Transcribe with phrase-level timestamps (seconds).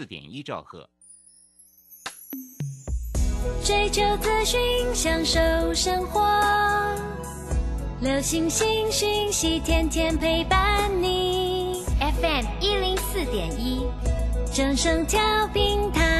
[0.00, 0.88] 四点一兆赫。
[3.62, 4.58] 追求资讯，
[4.94, 5.38] 享受
[5.74, 6.26] 生活，
[8.00, 11.84] 流星星讯息，天天陪伴你。
[12.00, 13.86] FM 一零四点一，
[14.54, 16.19] 正声调平台。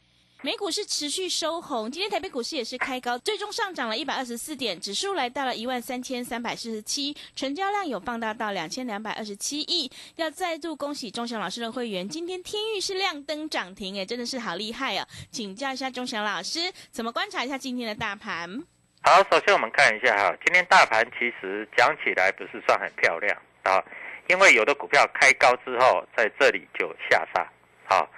[0.43, 9.91] 美股是持续收红，今天台北股市也是开高，最终上涨了一百二十四点，指数来到了一万三千三百四十七，成交量有放大到两千两百二十七亿。
[10.15, 15.05] 要再度恭喜钟祥老师的会员，今天天域是亮灯涨停，哎，真的是好厉害哦！
[15.29, 18.63] 请教一下钟祥老师，怎么观察一下今天的大盘？
[19.03, 23.77] 好，首先我们看一下哈，今天大盘其实讲起来不是算很漂亮啊，
[24.27, 27.47] 因为有的股票开高之后在这里就下杀，
[27.87, 28.09] 好。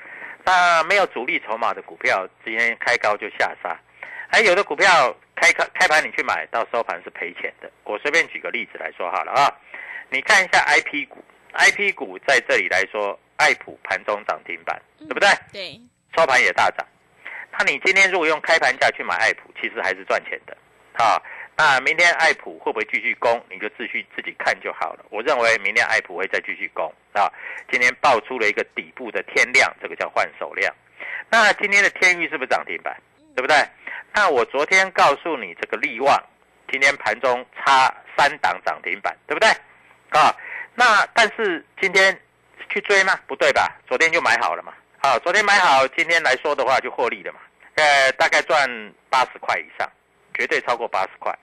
[0.46, 3.80] 那没有主力筹码的股票，今天开高就下杀，
[4.30, 7.72] 还有的股票开开开盘你去买到收盘是赔钱的。
[7.84, 9.52] 我随便举个例子来说好了啊，
[10.10, 15.30] 你看一下 I P 股，I P 股在这里来说，爱普盘中涨停板，对不对？
[15.52, 15.82] 对，
[16.18, 16.86] 收盘也大涨。
[17.52, 20.58] 那你今天如果用开盘价去买爱普，其实还是赚钱的
[20.94, 21.22] 啊。
[21.56, 23.40] 那明天爱普会不会继续攻？
[23.50, 25.06] 你就自续自己看就好了。
[25.10, 27.32] 我认为明天爱普会再继续攻啊。
[27.72, 30.74] 今天爆出了一个底部的天量，这个叫换手量。
[31.30, 32.96] 那今天的天域是不是涨停板？
[33.36, 33.56] 对不对？
[34.14, 36.22] 那我昨天告诉你这个利旺，
[36.72, 39.50] 今天盘中差三档涨停板，对不对？
[40.10, 40.36] 啊，
[40.76, 42.20] 那但是今天
[42.70, 43.20] 去追吗？
[43.28, 43.76] 不对吧？
[43.88, 44.74] 昨天就买好了嘛。
[45.02, 47.40] 好，昨天买好，今天来说的话就获利了嘛。
[47.76, 49.88] 呃，大概赚八十块以上。
[50.34, 51.34] 绝对超过八十块，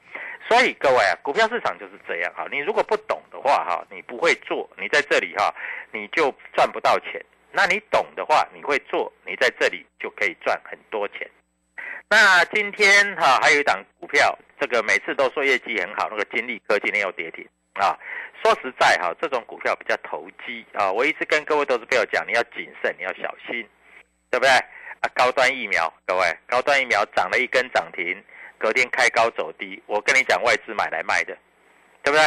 [0.48, 2.46] 所以各位啊，股票市场就是这样哈。
[2.50, 5.54] 你如果不懂的话哈，你不会做，你在这里哈，
[5.92, 7.24] 你就赚不到钱。
[7.52, 11.28] 那你懂的话，你会做，你在这里就可以赚很多钱。
[12.08, 17.98] 那今天哈还有一档股票，这个每次都说业绩很好，那个金利科今天又跌停啊。
[18.42, 20.90] 说实在哈，这种股票比较投机啊。
[20.90, 23.68] 我一直跟各位都是朋友讲，你要谨慎，你要小心，
[24.30, 25.10] 对不对啊？
[25.14, 28.16] 高端疫苗，各位，高端疫苗涨了一根涨停。
[28.60, 31.34] 隔天开高走低，我跟你讲，外资买来卖的，
[32.04, 32.22] 对不对？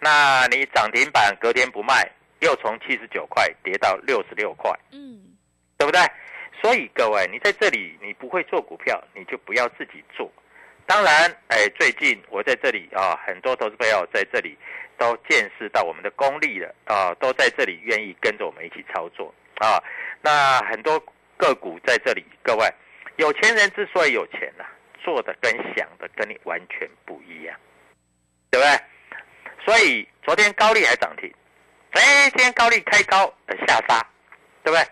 [0.00, 5.22] 那你涨停板隔天不卖，又从七十九块跌到六十六块，嗯，
[5.78, 6.00] 对不对？
[6.60, 10.28] 所以各位，你在这里你不会做股票，你就不要自己做。
[10.84, 14.58] 当然，哎，最近我在这里啊，很多投资朋友在这里
[14.96, 19.80] 都见识到我们的功力了啊，都在这里愿意跟着我们一起操作啊。
[20.22, 20.98] 那很多
[21.36, 22.68] 个股在这里，各位
[23.16, 24.64] 有钱人之所以有钱呢？
[25.08, 27.58] 做的跟想的跟你完全不一样，
[28.50, 29.64] 对不对？
[29.64, 31.32] 所以昨天高利还涨停，
[31.92, 33.32] 哎，今天高利开高
[33.66, 34.06] 下杀，
[34.62, 34.86] 对不对？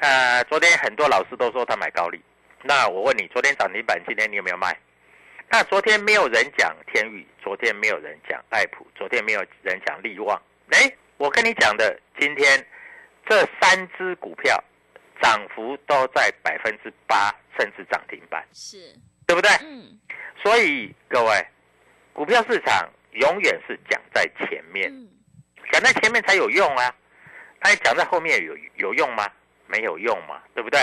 [0.00, 2.20] 呃，昨天很多老师都说他买高利，
[2.64, 4.76] 那我问你，昨天涨停板，今天你有没有卖？
[5.48, 12.66] 那昨天没有人讲天宇，昨天没有人讲爱普，昨天没有人讲利旺，哎，我跟你讲的，今天
[13.28, 14.60] 这三只股票
[15.22, 18.92] 涨幅都在百分之八，甚至涨停板，是。
[19.32, 19.50] 对不对？
[19.62, 19.98] 嗯，
[20.42, 21.46] 所以各位，
[22.12, 24.92] 股票市场永远是讲在前面，
[25.72, 26.94] 讲在前面才有用啊。
[27.62, 29.26] 那讲在后面有有用吗？
[29.66, 30.78] 没有用嘛，对不对？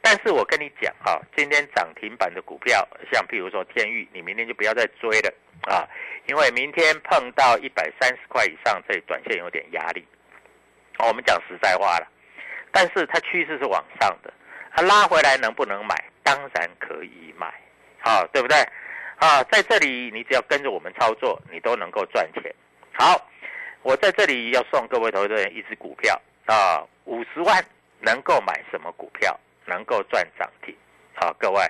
[0.00, 5.82] 但是我跟你讲啊，今天涨停板的股票，像譬如说天域，你明天就不要再追了啊，
[6.28, 10.06] 因为明天碰到一百三十块以上，这短线有点压力。
[11.00, 12.06] 我们讲实在话了，
[12.70, 14.32] 但是它趋势是往上的，
[14.76, 15.96] 它拉回来能不能买？
[16.22, 17.54] 当然可以买，
[18.00, 18.56] 好，对不对？
[19.16, 22.54] 啊，在这里你只要跟着我们操作，你都能够赚钱。
[22.92, 23.20] 好，
[23.82, 27.64] 我在这里要送各位投资人一只股票啊，五十万
[28.00, 29.38] 能够买什么股票？
[29.66, 30.74] 能够赚涨停？
[31.14, 31.62] 好，各位，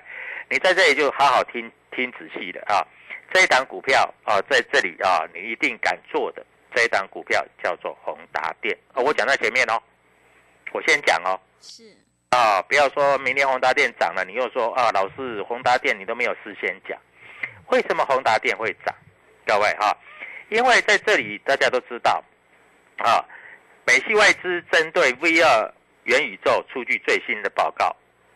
[0.49, 2.85] 你在这里就好好听听仔细的啊。
[3.33, 6.45] 这一档股票啊，在这里啊，你一定敢做的。
[6.73, 9.81] 这一档股票叫做宏达电啊，我讲在前面哦，
[10.71, 11.37] 我先讲哦。
[11.59, 11.83] 是
[12.29, 16.97] 啊，不要说明天宏达电涨了，你又说啊，老师宏达电你都没有事先讲，
[17.69, 18.95] 为什么宏达电会涨？
[19.45, 19.97] 各位哈，
[20.49, 22.23] 因为在这里大家都知道
[22.97, 23.25] 啊，
[23.85, 25.73] 美系外资针对 V 二
[26.03, 27.95] 元宇宙出具最新的报告，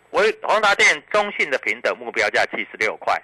[0.10, 3.22] 为宏达电中性的平等目标价七十六块。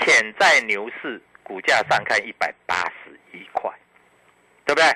[0.00, 3.68] 潜在牛市股价上看一百八十一块，
[4.64, 4.86] 对不对？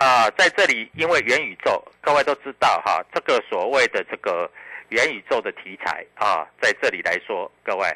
[0.00, 4.50] 啊，在这里，因为元宇宙，各位都知道哈，这个所谓的这个
[4.88, 7.86] 元宇宙的题材啊，在这里来说，各位，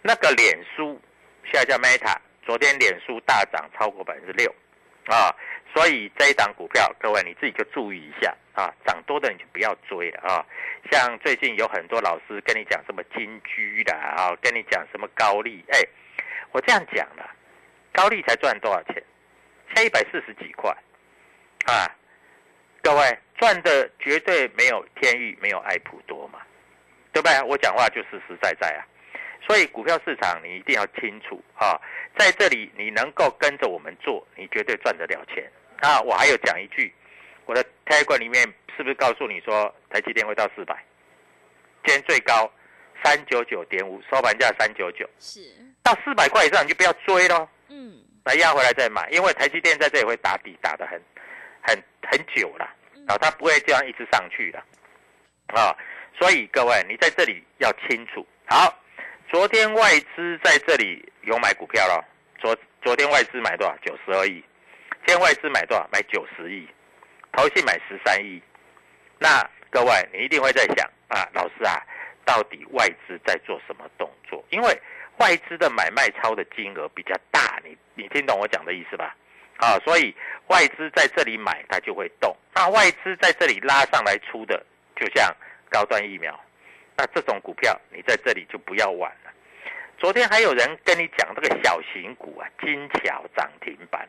[0.00, 1.00] 那个脸书
[1.42, 2.16] 现在叫 Meta，
[2.46, 4.48] 昨天脸书大涨超过百分之六，
[5.06, 5.34] 啊，
[5.74, 10.46] 所以这一档股票，各位你自己就注意一下啊，涨多的你就不要追了啊。
[10.92, 15.80] 像最近有很多老师跟你讲什么金居的啊，跟你讲什么高利，哎，
[16.52, 17.28] 我这样讲了，
[17.92, 19.02] 高利才赚多少钱？
[19.74, 20.72] 才一百四十几块，
[21.66, 21.90] 啊，
[22.82, 26.40] 各位赚的绝对没有天域、没有爱普多嘛，
[27.12, 27.42] 对不对？
[27.42, 28.82] 我讲话就实实在在啊，
[29.46, 31.80] 所以股票市场你一定要清楚啊，
[32.18, 35.50] 在这里你能够跟着我们做，你绝对赚得了钱
[35.80, 36.00] 啊！
[36.00, 36.94] 我还有讲一句，
[37.46, 38.52] 我的 t a g 里面。
[38.76, 40.74] 是不是告诉你说台积电会到四百？
[41.84, 42.50] 今天最高
[43.04, 45.40] 三九九点五，收盘价三九九，是
[45.80, 47.48] 到四百块以上你就不要追喽。
[47.68, 51.00] 嗯，来压回来再买，因为台积电在这里会打底打得很
[51.66, 52.64] 很很久了，
[53.08, 54.58] 啊，它不会这样一直上去的，
[55.48, 55.74] 啊，
[56.18, 58.24] 所以各位你在这里要清楚。
[58.46, 58.78] 好，
[59.28, 62.04] 昨天外资在这里有买股票了，
[62.38, 63.76] 昨昨天外资买多少？
[63.78, 64.44] 九十二亿。
[65.06, 65.88] 今天外资买多少？
[65.92, 66.68] 买九十亿。
[67.32, 68.40] 投信买十三亿。
[69.18, 71.82] 那各位，你一定会在想啊，老师啊，
[72.24, 74.44] 到底外资在做什么动作？
[74.50, 74.80] 因为
[75.18, 79.16] 外资的买卖超的金额比较大，你你听懂我讲的意思吧？
[79.58, 80.14] 啊，所以
[80.48, 84.64] 外资在这里买，它就会动；那外资在这里拉上来出的，
[84.96, 85.34] 就像
[85.70, 86.38] 高端疫苗，
[86.96, 89.30] 那这种股票你在这里就不要玩了。
[89.98, 94.06] 昨天还有人跟你讲这个小型股啊，金桥涨停板，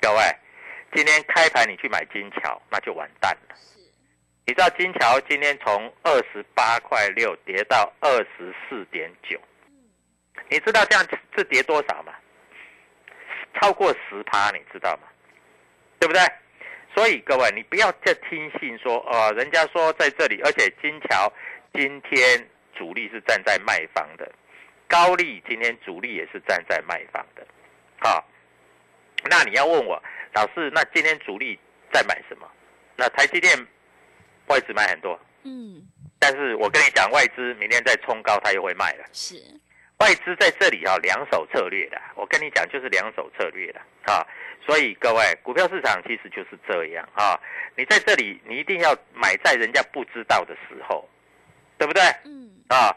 [0.00, 0.22] 各位，
[0.94, 3.56] 今天开盘你去买金桥，那就完蛋了。
[4.46, 9.38] 你知道金桥今天从二十八块六跌到二十四点九，
[10.48, 11.06] 你知道这样
[11.36, 12.14] 是跌多少吗？
[13.54, 15.08] 超过十趴，你知道吗？
[15.98, 16.20] 对不对？
[16.94, 21.32] 所以各位，你不要再听信说，呃，人家说在这里，而且金桥
[21.72, 24.30] 今天主力是站在卖方的，
[24.88, 27.46] 高丽今天主力也是站在卖方的，
[27.98, 28.26] 好，
[29.28, 30.02] 那你要问我
[30.34, 31.58] 老师，那今天主力
[31.92, 32.46] 在买什么？
[32.96, 33.66] 那台积电。
[34.46, 35.80] 外资买很多，嗯，
[36.18, 39.04] 但是我跟你讲，外资明天再冲高，它又会卖了。
[39.12, 39.36] 是，
[40.00, 42.00] 外资在这里啊，两手策略的。
[42.14, 44.26] 我跟你讲，就是两手策略的啊。
[44.66, 47.38] 所以各位，股票市场其实就是这样啊。
[47.76, 51.08] 你在这里，你一定要买在人家不知道的时候，
[51.78, 52.02] 对不对？
[52.24, 52.50] 嗯。
[52.68, 52.94] 啊，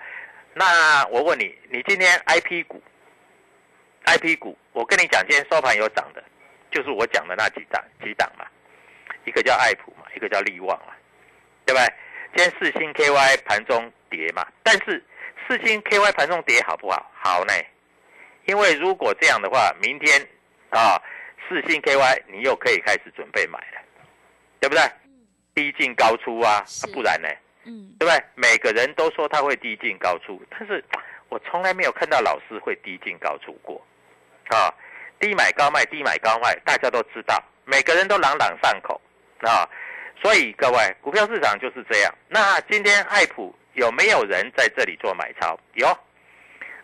[0.53, 2.81] 那我问你，你今天 I P 股
[4.05, 6.24] ，I P 股，我跟你讲，今天收盘有涨的，
[6.72, 8.45] 就是我讲的那几档几档嘛，
[9.25, 10.93] 一个叫爱普嘛，一个叫利旺嘛。
[11.65, 11.93] 对不对？
[12.36, 15.03] 今天四星 KY 盘中跌嘛，但是
[15.47, 17.12] 四星 KY 盘中跌好不好？
[17.13, 17.53] 好呢，
[18.45, 20.21] 因为如果这样的话，明天
[20.69, 21.01] 啊，
[21.47, 23.81] 四星 KY 你又可以开始准备买了，
[24.59, 24.83] 对不对？
[25.55, 27.27] 低进高出啊，不然呢？
[27.65, 28.23] 嗯，对不对？
[28.35, 30.83] 每个人都说他会低进高出，但是
[31.29, 33.85] 我从来没有看到老师会低进高出过，
[34.50, 34.73] 啊，
[35.19, 39.00] 低买高卖，低买高卖，大家都知道，每个人都朗朗上口
[39.41, 39.69] 啊。
[40.21, 42.13] 所以各位，股票市场就是这样。
[42.29, 45.60] 那今天爱普有没有人在这里做买超？
[45.74, 45.88] 有，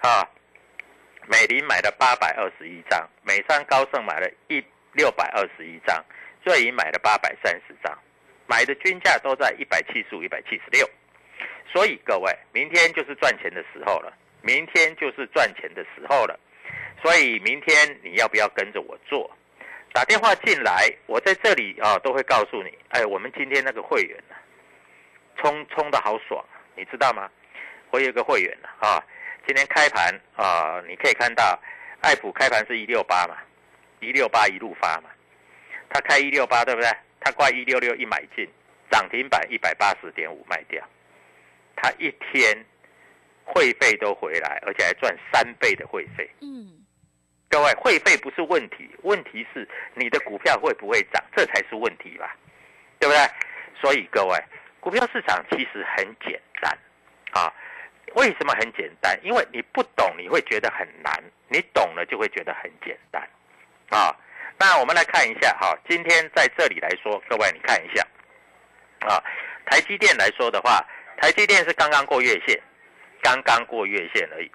[0.02, 0.28] 啊，
[1.28, 6.04] 美林买了八百二十一张，美商高盛买了一六百二十一张，
[6.44, 7.98] 瑞银买了八百三十张，
[8.48, 10.90] 买的均价都在一百七十五、一百七十六。
[11.72, 16.40] 所以各位，明天就是赚钱的时候了，明天就是赚钱的时候了。
[17.04, 19.30] 所以明天你要不要跟着我做？
[19.94, 22.76] 打电话进来，我在这里啊，都会告诉你。
[22.90, 24.36] 哎，我们今天那个会员呢，
[25.38, 26.44] 冲冲的好爽，
[26.80, 27.30] 你知道吗？
[27.92, 29.04] 我有一个会员呢，啊，
[29.46, 31.60] 今天开盘啊，你可以看到，
[32.00, 33.36] 爱普开盘是一六八嘛，
[34.00, 35.10] 一六八一路发嘛，
[35.90, 36.90] 他开一六八对不对？
[37.20, 38.48] 他挂一六六一买进，
[38.90, 40.82] 涨停板一百八十点五卖掉，
[41.76, 42.58] 他一天
[43.44, 46.30] 会费都回来，而且还赚三倍的会费。
[46.40, 46.80] 嗯，
[47.50, 52.34] 各位，会费不是问题，问题是你的股票会不会涨，这才是问题吧？
[53.00, 53.20] 对不对？
[53.82, 54.38] 所以各位，
[54.80, 56.78] 股票市场其实很简单
[57.32, 57.54] 啊。
[58.16, 59.20] 为什么很简单？
[59.24, 61.14] 因为你不懂，你会觉得很难；
[61.48, 63.22] 你懂了，就会觉得很简单
[63.90, 64.16] 啊。
[64.58, 68.04] 那我们来看一下哈，今天在这里来说，各位你看一下
[69.08, 69.24] 啊，
[69.68, 70.84] 台积电来说的话，
[71.22, 72.60] 台积电是刚刚过月线，
[73.22, 74.52] 刚刚过月线而已。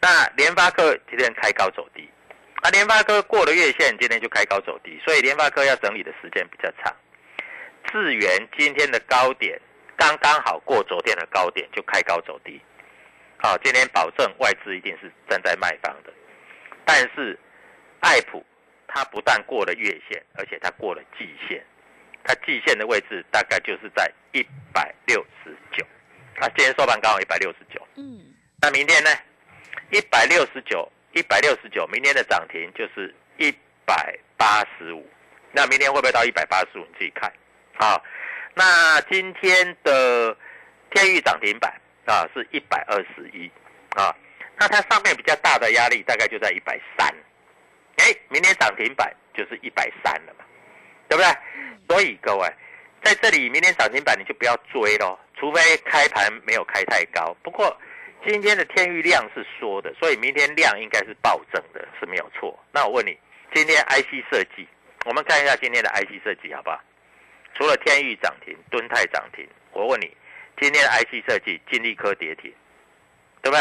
[0.00, 2.08] 那联发科今天开高走低，
[2.62, 6.96] 啊，联发科过了月线，今天就开高走低，所以联发科要整理的时间比较长。
[7.90, 9.60] 智源今天的高点
[9.96, 12.60] 刚刚好过昨天的高点，就开高走低。
[13.38, 16.12] 好，今天保证外资一定是站在卖方的，
[16.84, 17.38] 但是
[18.00, 18.44] 爱普
[18.86, 21.64] 它不但过了月线，而且它过了季线，
[22.24, 24.42] 它季线的位置大概就是在一
[24.72, 25.84] 百六十九，
[26.40, 29.10] 啊，今天收盘刚好一百六十九，嗯，那明天呢？
[29.90, 33.50] 一百六十九，一百六十九，明天的涨停就是一
[33.86, 35.08] 百八十五，
[35.52, 36.86] 那明天会不会到一百八十五？
[36.86, 37.32] 你自己看。
[37.78, 38.04] 好，
[38.54, 40.36] 那今天的
[40.90, 41.72] 天域涨停板。
[42.08, 43.50] 啊，是一百二十一，
[43.94, 44.16] 啊，
[44.56, 47.06] 那它上面比较大的压力大概就在一百三，
[47.98, 50.44] 哎，明天涨停板就是一百三了嘛，
[51.06, 51.30] 对不对？
[51.86, 52.50] 所以各位
[53.02, 57.36] 在这里，明天涨停板你就不要追咯，除非开盘没有开太高。
[57.42, 57.76] 不过
[58.26, 62.58] 今天的天域量是缩的，所以明天量应该是暴增的，是没有错。
[62.72, 63.18] 那我问你，
[63.52, 64.66] 今天 IC 设计，
[65.04, 66.80] 我们看一下今天的 IC 设计好不好？
[67.58, 70.16] 除了天域涨停，敦泰涨停，我问你。
[70.60, 72.52] 今天 IC 设计金立科跌停，
[73.42, 73.60] 对不对？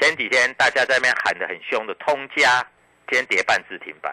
[0.00, 2.66] 前几天大家在那边喊得很凶的通家，
[3.06, 4.12] 今天跌半只停板；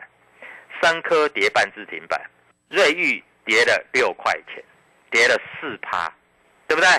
[0.82, 2.20] 三科跌半只停板；
[2.70, 4.64] 瑞昱跌了六块钱，
[5.10, 6.14] 跌了四趴，
[6.68, 6.90] 对不对？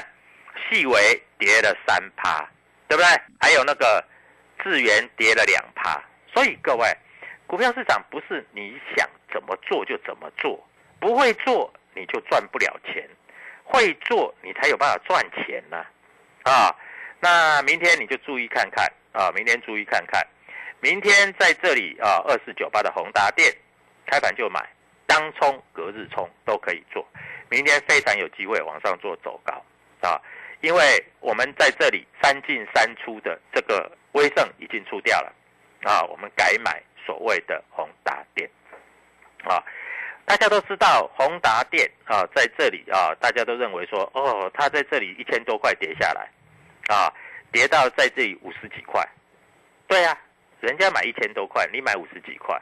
[0.68, 2.46] 细微跌了三趴，
[2.88, 3.06] 对不对？
[3.40, 4.02] 还有那个
[4.62, 6.02] 智源跌了两趴。
[6.34, 6.86] 所以各位，
[7.46, 10.62] 股票市场不是你想怎么做就怎么做，
[11.00, 13.08] 不会做你就赚不了钱。
[13.64, 15.78] 会做你才有办法赚钱呢，
[16.42, 16.74] 啊，
[17.20, 20.20] 那明天你就注意看看啊，明天注意看看，
[20.80, 23.54] 明天在这里啊，二四九八的宏达店
[24.04, 24.68] 开盘就买，
[25.06, 27.06] 当冲隔日冲都可以做，
[27.48, 29.64] 明天非常有机会往上做走高
[30.06, 30.20] 啊，
[30.60, 35.32] 因为我们在这里三进三出的这个威盛已经出掉了
[35.84, 38.50] 啊，我们改买所谓的宏达店
[39.44, 39.64] 啊。
[40.24, 46.28] 大家都知道宏达电啊，在这里啊，大家都认为说，哦，它在这里一千多块跌下来，
[46.94, 47.12] 啊，
[47.52, 49.06] 跌到在这里五十几块，
[49.86, 50.16] 对呀，
[50.60, 52.60] 人家买一千多块，你买五十几块，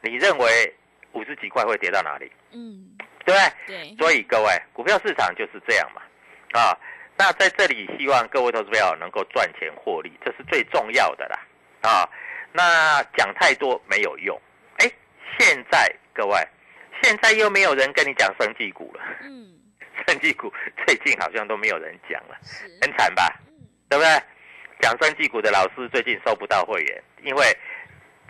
[0.00, 0.74] 你认为
[1.12, 2.30] 五十几块会跌到哪里？
[2.52, 3.66] 嗯，对不对？
[3.66, 3.96] 对。
[3.96, 6.00] 所以各位，股票市场就是这样嘛，
[6.58, 6.78] 啊，
[7.18, 11.40] 那在这里希望各位投资友能够赚钱获利，这是最重要的啦，
[11.82, 12.08] 啊，
[12.52, 14.40] 那讲太多没有用，
[15.76, 15.94] 在。
[16.14, 16.48] 各位，
[17.02, 19.02] 现在又没有人跟你讲生技股了。
[19.20, 19.52] 嗯，
[20.08, 20.50] 生技股
[20.86, 22.34] 最近好像都没有人讲了，
[22.80, 23.30] 很惨吧？
[23.90, 24.22] 对不对？
[24.80, 27.44] 讲生技股的老师最近收不到会员，因为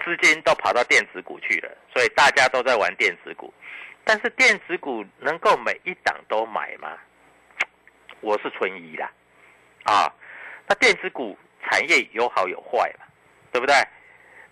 [0.05, 3.55] 资金都跑到电子股去了，所以大家都在玩电子股。
[4.03, 6.99] 但是电子股能够每一档都买吗？
[8.21, 9.05] 我是存疑的。
[9.85, 10.13] 啊，
[10.67, 13.07] 那电子股产业有好有坏嘛，
[13.53, 13.77] 对不对？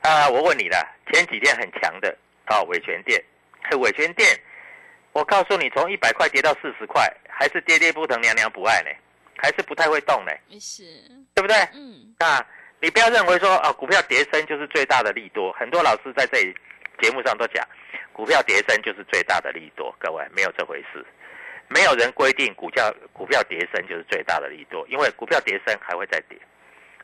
[0.03, 2.17] 啊，我问你了，前几天很强的。
[2.47, 3.23] 啊，伟权店，
[3.81, 4.39] 伟权店，
[5.13, 8.91] 我告诉你，从一百块跌到四十块，还是跌跌不疼，娘娘不爱呢，
[9.37, 10.83] 还是不太会动呢，是，
[11.35, 11.57] 对不对？
[11.73, 12.47] 嗯，啊，
[12.81, 16.55] 你不要认为说啊，股票跌升就是最大的利多，很多老师在这里
[17.01, 17.67] 节目上都讲，
[18.13, 21.05] 股票跌升就是最大的利多，各位没有这回事，
[21.69, 26.39] 没有人规定股票股票跌升就是最大的利多，因为股票跌升还会再跌，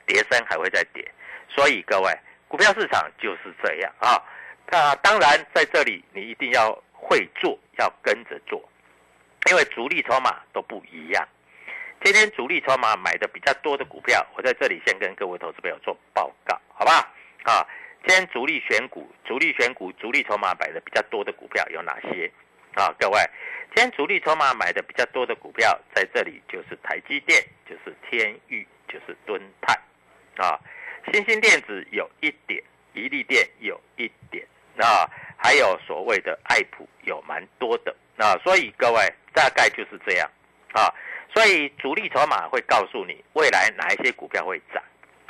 [0.07, 1.11] 跌升还会再跌，
[1.49, 2.13] 所以各位，
[2.47, 4.21] 股票市场就是这样啊。
[4.71, 8.63] 那当然，在这里你一定要会做，要跟着做，
[9.51, 11.27] 因为主力筹码都不一样。
[12.05, 17.13] 今天主力筹码买的比较多的股票，我在这里先跟各位投资朋友做报告，好吧？
[17.43, 17.67] 啊，
[18.07, 22.31] 今天主力选股、主力选股、主力筹码买的比较多的股票有哪些？
[22.75, 23.19] 啊，各位，
[23.75, 29.75] 今天主力筹码买的比较多的股票，在这里就是台积电，就是天域，就是敦泰，
[30.37, 30.59] 啊，
[31.13, 32.63] 新兴电子有一点，
[32.95, 34.47] 一利电有一点。
[34.81, 35.07] 那
[35.37, 40.31] 还有所谓的爱普有蛮多的，那所以各位大概就是这样
[40.73, 40.89] 啊，
[41.35, 44.83] 所以主力筹码会告诉你未来哪一些股票会涨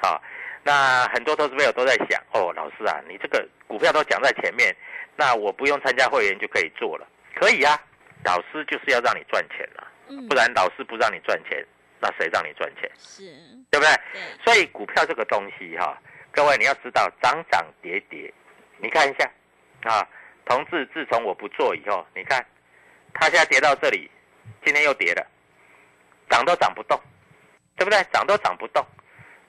[0.02, 0.22] 啊。
[0.62, 4.72] 那很多投资朋友都在想，哦，老师啊，你这个股票都讲在前面，
[5.16, 7.04] 那我不用参加会员就可以做了，
[7.34, 7.76] 可以啊，
[8.24, 11.66] 老师就是要让你赚钱啊，嗯不然老师不让你赚钱，
[11.98, 12.88] 那谁让你赚钱？
[12.98, 13.24] 是
[13.70, 13.94] 对不对？
[14.12, 15.98] 对，所以股票这个东西哈、
[16.30, 18.32] 各位你要知道涨涨跌跌，
[18.78, 19.30] 你看一下
[19.84, 20.06] 啊，
[20.44, 22.44] 同志自从我不做以后，你看
[23.14, 24.10] 它现在跌到这里，
[24.64, 25.26] 今天又跌了，
[26.28, 27.00] 涨都涨不动，
[27.76, 28.02] 对不对？
[28.12, 28.84] 涨都涨不动，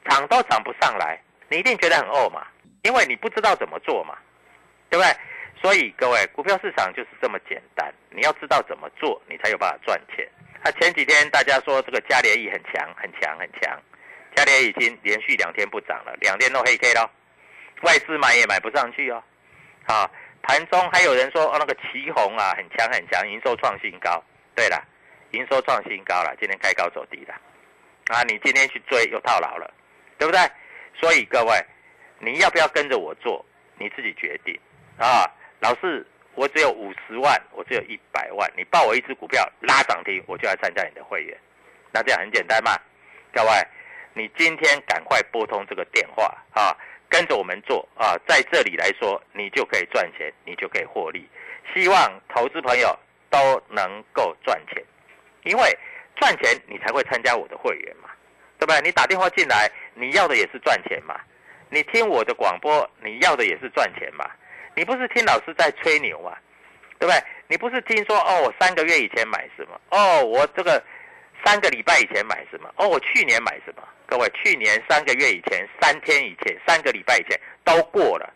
[0.09, 1.19] 涨都涨不上来，
[1.49, 2.47] 你一定觉得很饿嘛，
[2.83, 4.17] 因为你不知道怎么做嘛，
[4.89, 5.15] 对不对？
[5.61, 10.27] 所以各位，股票市场就是这么简单，你要知道怎么做，你才有办法赚钱。
[10.63, 13.79] 那、前几天大家说这个加联益很强，很强，很强。
[14.35, 17.11] 嘉联已经连续两天不涨了，两天都黑 K 了，
[17.83, 19.21] 外资买也买不上去哦。
[19.85, 20.09] 啊，
[20.41, 24.23] 盘中还有人说哦，那个旗红啊很强很强，营收创新高。
[24.55, 24.83] 对了，
[25.31, 27.33] 营收创新高了，今天开高走低了。
[28.07, 29.73] 啊，你今天去追又套牢了，
[30.17, 30.39] 对不对？
[30.99, 31.65] 所以各位，
[32.19, 33.45] 你要不要跟着我做，
[33.77, 34.57] 你自己决定
[34.97, 35.25] 啊。
[35.59, 41.37] 老师，我只有五十万，我只有一百万，你报我一只股票拉涨停，我就来参加你的会员。
[41.91, 42.71] 那这样很简单嘛，
[43.33, 43.49] 各位。
[44.13, 46.75] 你今天赶快拨通这个电话啊，
[47.11, 51.29] 跟着我们做啊，在这里来说，你就可以赚钱，你就可以获利。
[51.73, 52.97] 希望投资朋友
[53.29, 54.81] 都能够赚钱，
[55.43, 55.77] 因为
[56.15, 58.09] 赚钱你才会参加我的会员嘛，
[58.57, 58.79] 对不对？
[58.81, 61.19] 你打电话进来，你要的也是赚钱嘛。
[61.69, 64.25] 你听我的广播，你要的也是赚钱嘛。
[64.73, 66.37] 你不是听老师在吹牛嘛，
[66.97, 67.21] 对不对？
[67.47, 69.79] 你不是听说哦，我三个月以前买什么？
[69.89, 70.81] 哦，我这个。
[71.43, 72.71] 三个礼拜以前买什么？
[72.77, 73.83] 哦，我去年买什么？
[74.07, 78.33] 各位，去年三个月以前、三天以前、三个礼拜以前都过了，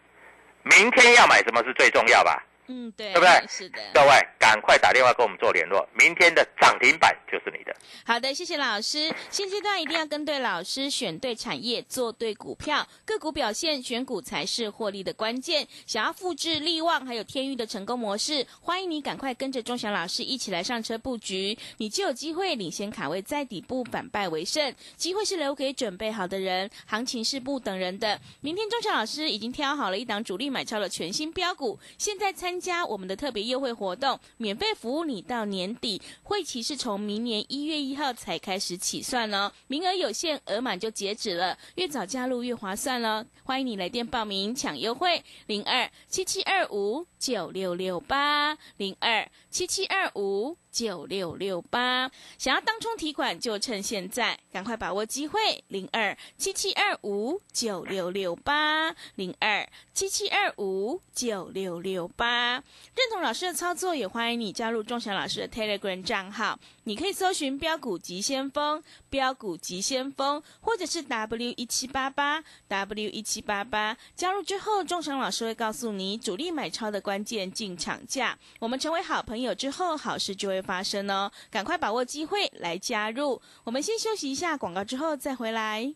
[0.64, 2.42] 明天要买什么是最重要吧？
[2.68, 3.80] 嗯，对，对不对是的。
[3.94, 7.76] 各位，赶快打电话跟我们做联络，明天的涨停板就是你的。
[8.06, 9.14] 好的，谢谢老师。
[9.30, 15.68] 现阶段一定要跟对老师，选对产业，做对股票，个股表现，选股才是获利的关键。
[15.86, 24.74] 想要复制利旺还有天域的成功模式，欢迎你赶快跟着钟祥老师一起来上车布局，你就有机会领先卡位在底部，反败为胜。
[24.96, 28.20] 机会是留给准备好的人，行情是不等人的。
[28.42, 36.02] 明天钟祥老师已经挑好了一档主力买超的全新标股，现在参参加我们的特别优惠活动，免费服务你到年底。
[36.24, 43.26] 会期是从明年一月一号才开始起算哦，名额有限，额满就截止了，越早加入越划算哦。
[43.44, 50.56] 欢迎你来电报名抢优惠，零二七七二五九六六八零二七七二五。
[50.76, 62.56] 九六六八，想要当冲提款就趁现在，赶快把握机会，零二七七二五九六六八零二七七二五九六六八。
[62.56, 73.98] 认同老师的操作，也欢迎你加入钟祥老师的 Telegram 账号，你可以搜寻标股急先锋、标股急先锋，或者是 W 一七八八 W 一七八八。
[74.16, 78.38] 加入之后，钟祥老师会告诉你主力买超的关键进场价。
[78.60, 81.32] 我们成为好朋友之后，好事就会发生哦！
[81.50, 83.42] 赶快把握机会来加入。
[83.64, 85.92] 我们先休息一下广告，之后再回来。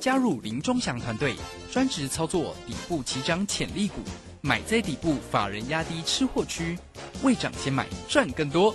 [0.00, 1.34] 加入林忠祥团队，
[1.70, 4.00] 专职操作底部起涨潜力股，
[4.40, 6.78] 买在底部，法人压低吃货区，
[7.22, 8.74] 未涨先买赚更多。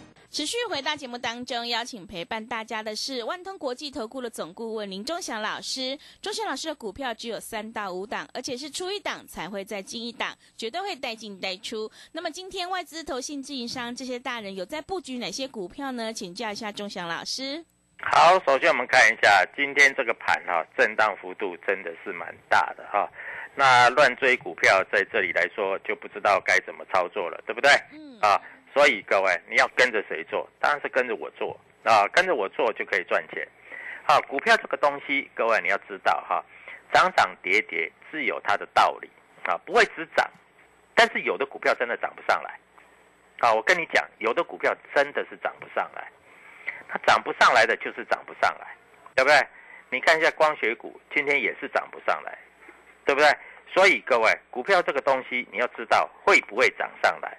[0.31, 5.99] 持续回到节目当中，邀请陪伴大家的是万通国际投顾的总顾问林忠祥老师。
[6.21, 11.91] 忠祥老师的股票只有三到五档，而且是出一档才会再进一档，绝对会带进带出。
[12.13, 16.13] 那么今天外资、投信、自营商这些大人有在布局哪些股票呢？
[16.13, 17.65] 请教一下忠祥老师。
[18.01, 23.05] 好，首先我们看一下今天这个盘哈、震荡幅度真的是蛮大的哈、
[23.53, 27.69] 那乱追股票在这里来说就不知道该怎么操作了，对不对？
[27.91, 28.41] 嗯，啊，
[28.73, 30.49] 所以各位你要跟着谁做？
[30.59, 33.47] 当然是跟着我做啊，跟着我做就可以赚钱。
[34.03, 36.43] 好、股票这个东西，各位你要知道哈、
[36.91, 39.09] 涨涨跌跌自有它的道理
[39.45, 40.29] 啊，不会只涨，
[40.95, 42.59] 但是有的股票真的涨不上来。
[43.39, 46.07] 啊，我跟你讲，有的股票真的是涨不上来，
[46.87, 48.67] 它涨不上来的就是涨不上来，
[49.15, 49.47] 对不对？
[49.89, 52.37] 你看一下光学股，今天也是涨不上来，
[53.03, 53.27] 对不对？
[53.73, 57.37] 所以各位，股票这个东西你要知道会不会涨上来，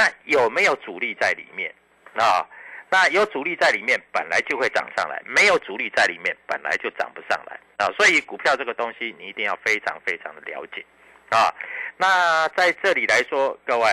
[0.00, 1.70] 那有没有主力在里面
[2.14, 2.40] 啊？
[2.88, 7.92] 那有主力在里面，本来就会涨上来；没有主力在里面，本来就涨不上来啊。
[7.98, 10.82] 所以股票这个东西，你一定要非常非常的了解
[11.28, 11.52] 啊。
[11.98, 13.84] 那在这里来说，各位，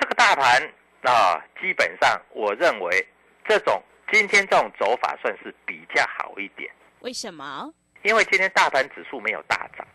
[0.00, 3.06] 这个大盘啊，基本上我认为
[3.46, 6.72] 这种今天这种走法算是比较好一点。
[7.00, 7.70] 为什么？
[8.04, 9.86] 因为今天大盘指数没有大涨，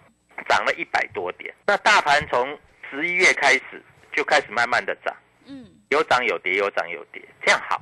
[0.47, 1.51] 涨了一百多点。
[1.65, 2.55] 那大盘从
[2.91, 3.83] 十一月开始
[4.15, 5.13] 就开始慢慢的涨，
[5.47, 7.81] 嗯，有涨有跌，有涨有跌，这样好。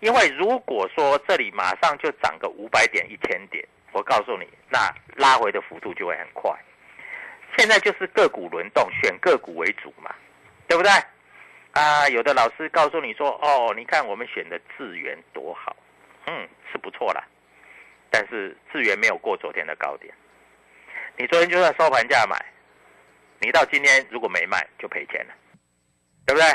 [0.00, 6.50] 因为如果说这里马上就涨个五百点、一千点，我告诉你，那拉回的幅度就会很快。
[7.56, 10.14] 现在就是个股轮动，选个股为主嘛，
[10.66, 10.90] 对不对？
[11.72, 15.76] 啊，有的老师告诉你说，哦，你看我们选的智源多好，
[16.26, 17.24] 嗯，是不错啦。
[18.10, 20.12] 但是智源没有过昨天的高点，
[21.16, 22.36] 你昨天就算收盘价买，
[23.40, 25.34] 你到今天如果没卖就赔钱了，
[26.26, 26.48] 对不对？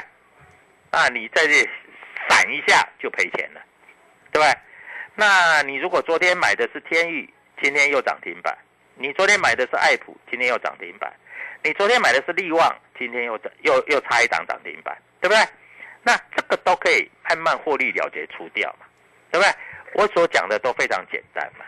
[0.92, 1.54] 啊，你在这
[2.30, 3.62] 闪一下就赔钱了，
[4.32, 4.58] 对不对？
[5.16, 8.54] 那你如果昨天买的是天域，今天又涨停板；
[8.96, 11.12] 你昨天买的是爱普，今天又涨停板；
[11.64, 15.44] 你昨天买的是利旺，今天又又又差一档涨停板，对不对？
[16.04, 18.86] 那这个都可以慢慢获利了结出掉嘛，
[19.32, 19.54] 对不对？
[19.94, 21.66] 我所讲的都非常简单嘛，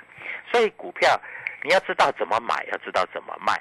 [0.52, 1.20] 所以股票
[1.64, 3.54] 你要知道怎么买，要知道怎么卖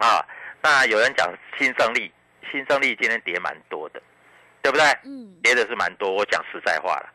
[0.00, 0.24] 啊。
[0.62, 2.10] 那有人讲新胜利，
[2.50, 4.02] 新胜利今天跌蛮多的，
[4.68, 4.84] 对不对？
[5.04, 6.12] 嗯，跌的是蛮多。
[6.12, 7.08] 我讲实在话了，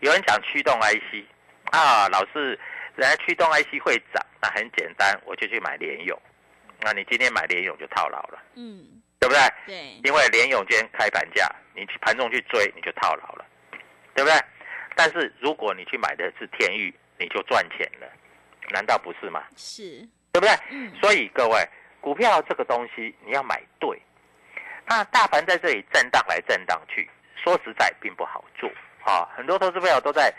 [0.00, 1.24] 有人讲驱动 IC
[1.70, 2.50] 啊，老是
[2.96, 6.20] 人家驱动 IC 会涨，那很简单，我就去买联勇。
[6.82, 8.84] 那你今天买联勇就套牢了，嗯，
[9.18, 9.40] 对不对？
[9.66, 13.46] 对，因为联勇今天开盘价，你去盘中去追，你就套牢了，
[14.14, 14.38] 对不对？
[14.94, 18.06] 但是如果你去买的是天域，你就赚钱了，
[18.68, 19.42] 难道不是吗？
[19.56, 20.50] 是，对不对？
[20.68, 21.66] 嗯，所以各位，
[22.02, 23.98] 股票这个东西你要买对。
[24.92, 28.70] 那大盘在这里震荡来震荡去，说实在并不好做
[29.02, 29.26] 啊。
[29.34, 30.30] 很多投资朋友都在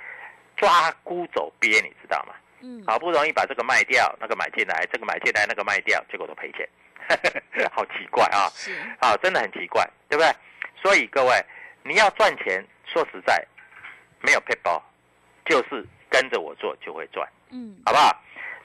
[0.56, 2.36] 抓孤走鳖，你知道吗？
[2.62, 6.70] 嗯，好不容易把这个卖掉，那个买进来，这个买进来，那个卖掉，结果都赔钱，
[7.74, 8.46] 好奇怪啊！
[8.54, 10.32] 是，啊，真的很奇怪，对不对？
[10.80, 11.44] 所以各位，
[11.82, 13.44] 你要赚钱，说实在，
[14.22, 14.80] 没有配包，
[15.48, 18.16] 就是跟着我做就会赚，嗯，好不好？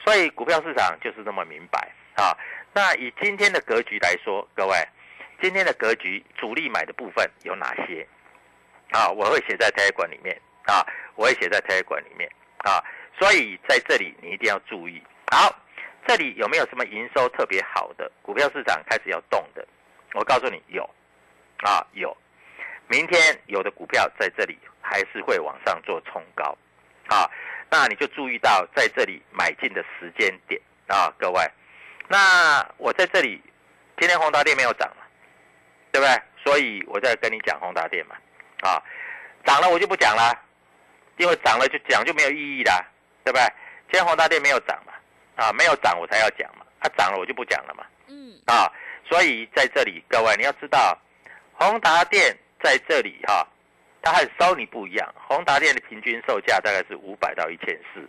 [0.05, 1.79] 所以股票市场就是这么明白
[2.13, 2.37] 啊。
[2.73, 4.77] 那以今天的格局来说，各位，
[5.41, 8.05] 今天的格局主力买的部分有哪些？
[8.91, 12.83] 啊，我会写在台积馆里面啊，我会写在台积馆里面啊。
[13.17, 15.01] 所以在这里你一定要注意。
[15.31, 15.53] 好，
[16.07, 19.65] 这里有没有什么营收特别好的股票市场开始要动的？
[20.13, 20.83] 我告诉你有，
[21.59, 22.15] 啊有。
[22.87, 26.57] 明天有的股票在这里还是会往上做冲高，
[27.07, 27.29] 啊，
[27.69, 31.39] 那你就注意到在这里买进的时间点啊，各位。
[32.07, 33.39] 那我在这里，
[33.99, 34.91] 今天宏达电没有涨，
[35.99, 36.21] 对不对？
[36.41, 38.15] 所以我在跟你讲宏达电嘛，
[38.61, 38.81] 啊，
[39.43, 40.33] 涨了我就不讲了，
[41.17, 42.81] 因为涨了就讲就没有意义啦，
[43.25, 43.43] 对不对？
[43.91, 44.93] 今天宏达电没有涨嘛，
[45.35, 48.71] 啊，没有涨我才要讲嘛，啊，涨了我就不讲了嘛，嗯，啊，
[49.09, 50.97] 所以在这里各位你要知道，
[51.55, 52.33] 宏达电
[52.63, 53.45] 在这里哈、
[54.01, 58.07] 它和 Sony 不一样，宏达电的平均售价大概是五百到一千四，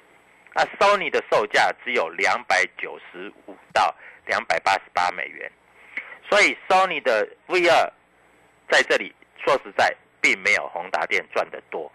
[0.54, 3.92] 那 Sony 的售价只有两百九十五到
[4.26, 5.50] 两百八十八美元，
[6.30, 7.92] 所以 Sony 的 V 二
[8.70, 9.12] 在这里
[9.44, 11.90] 说实在并没有宏达电赚得多。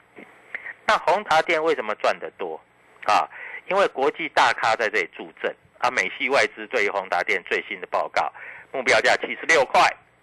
[0.85, 2.59] 那宏达电为什么赚得多
[3.05, 3.25] 啊？
[3.67, 8.31] 因为国际大咖在这里助阵啊，美系外资对于宏达电最新的报告，
[8.71, 9.81] 目标价七十六块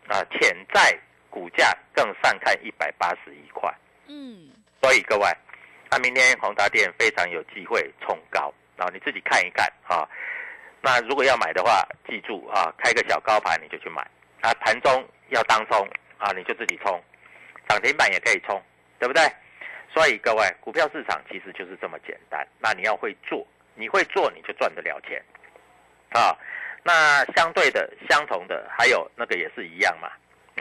[0.08, 0.96] 啊，潜在
[1.30, 3.74] 股价更上看一百八十一块。
[4.08, 5.26] 嗯，所以各位，
[5.90, 10.06] 那明天宏达电非常有机会冲高啊，你自己看一看啊。
[10.82, 14.02] 那如果要买的话，记住啊，开个小高盘你就去买
[14.40, 17.00] 啊，盘中要当冲啊，你就自己冲，
[17.68, 18.60] 涨停板也可以冲，
[18.98, 19.22] 对不对？
[19.94, 22.46] 所以各位，股票市场其实就是这么简单。
[22.58, 25.22] 那你要会做，你会做你就赚得了钱
[26.10, 26.36] 啊。
[26.82, 30.08] 那相对的、相同的，还有那个也是一样嘛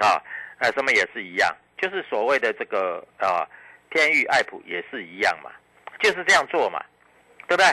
[0.06, 0.22] 啊，
[0.60, 3.48] 呃，什么也是一样，就是所谓的这个啊，
[3.90, 5.50] 天域、爱普也是一样嘛，
[6.00, 6.84] 就是这样做嘛，
[7.48, 7.66] 对不对？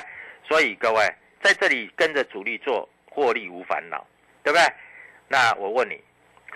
[0.49, 4.07] 所以各位在这里跟着主力做，获利无烦恼，
[4.43, 4.67] 对不对？
[5.29, 6.01] 那我问你，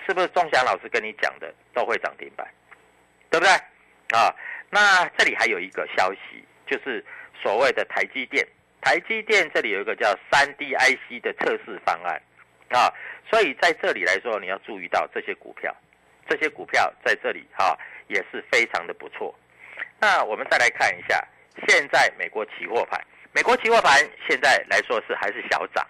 [0.06, 2.46] 是不是钟祥老师跟你讲的都会涨停板，
[3.30, 3.52] 对不对？
[4.18, 4.34] 啊，
[4.70, 7.04] 那这里还有一个消息，就是
[7.40, 8.46] 所谓的台积电。
[8.80, 12.20] 台积电这里有一个叫三 D IC 的测试方案
[12.70, 12.92] 啊，
[13.30, 15.72] 所以在这里来说，你要注意到这些股票，
[16.28, 19.32] 这些股票在这里哈、也是非常的不错。
[20.00, 21.24] 那我们再来看一下，
[21.68, 23.00] 现在美国期货盘，
[23.34, 25.86] 美国期货盘现在来说是还是小涨，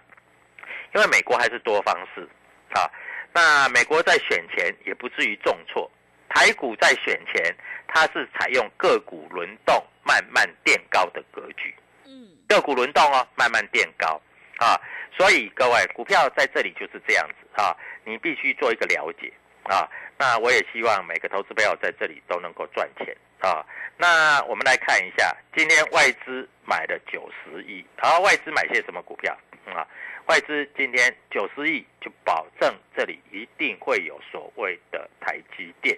[0.95, 2.27] 因为美国还是多方式
[2.69, 2.89] 啊。
[3.33, 5.91] 那美国在选前也不至于重挫，
[6.29, 7.55] 台股在选前
[7.87, 11.75] 它是采用个股轮动、慢慢垫高的格局。
[12.05, 14.21] 嗯，个股轮动哦，慢慢垫高
[14.59, 14.79] 啊，
[15.17, 17.75] 所以各位股票在这里就是这样子啊，
[18.05, 19.31] 你必须做一个了解
[19.63, 19.89] 啊。
[20.17, 23.65] 那我也希望每个投资朋友在这里都能够赚钱啊。
[23.97, 29.87] 那我们来看一下，今天外资买了九十亿，然后外资买些什么股票啊？
[30.25, 35.97] 外资今天九十亿就保证这里一定会有所谓的台积电，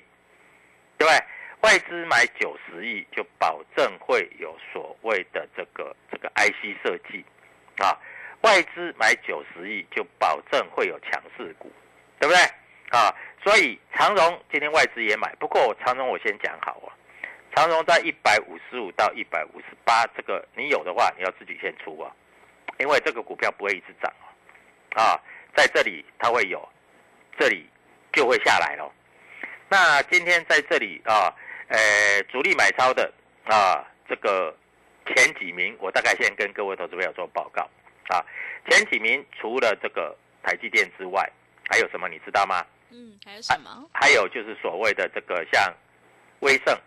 [0.97, 1.23] 对不对？
[1.61, 7.23] 外资买九十亿就保证会有所谓的这个这个 IC 设计
[7.77, 7.97] 啊，
[8.41, 11.71] 外资买九十亿就保证会有强势股，
[12.19, 12.43] 对不对？
[12.89, 16.93] 啊，所以长荣今天外资也买，不过长荣我先讲好啊，
[17.55, 22.11] 长荣在一百五十五到一百五十八，这个你有的话你要自己先出啊，
[22.79, 24.13] 因为这个股票不会一直涨
[24.95, 25.19] 啊，啊，
[25.55, 26.67] 在这里它会有，
[27.39, 27.67] 这里
[28.11, 28.91] 就会下来了。
[29.69, 31.33] 那今天在这里啊。
[31.67, 33.11] 呃，主力买超的
[33.45, 34.55] 啊，这个
[35.07, 37.67] 前几名，我大概先跟各位投资朋友做报告
[38.09, 38.23] 啊。
[38.69, 41.27] 前几名除了这个台积电之外，
[41.67, 42.63] 还有什么你知道吗？
[42.91, 43.89] 嗯，还有什么？
[43.91, 45.73] 还有就是所谓的这个像
[46.41, 46.79] 威盛、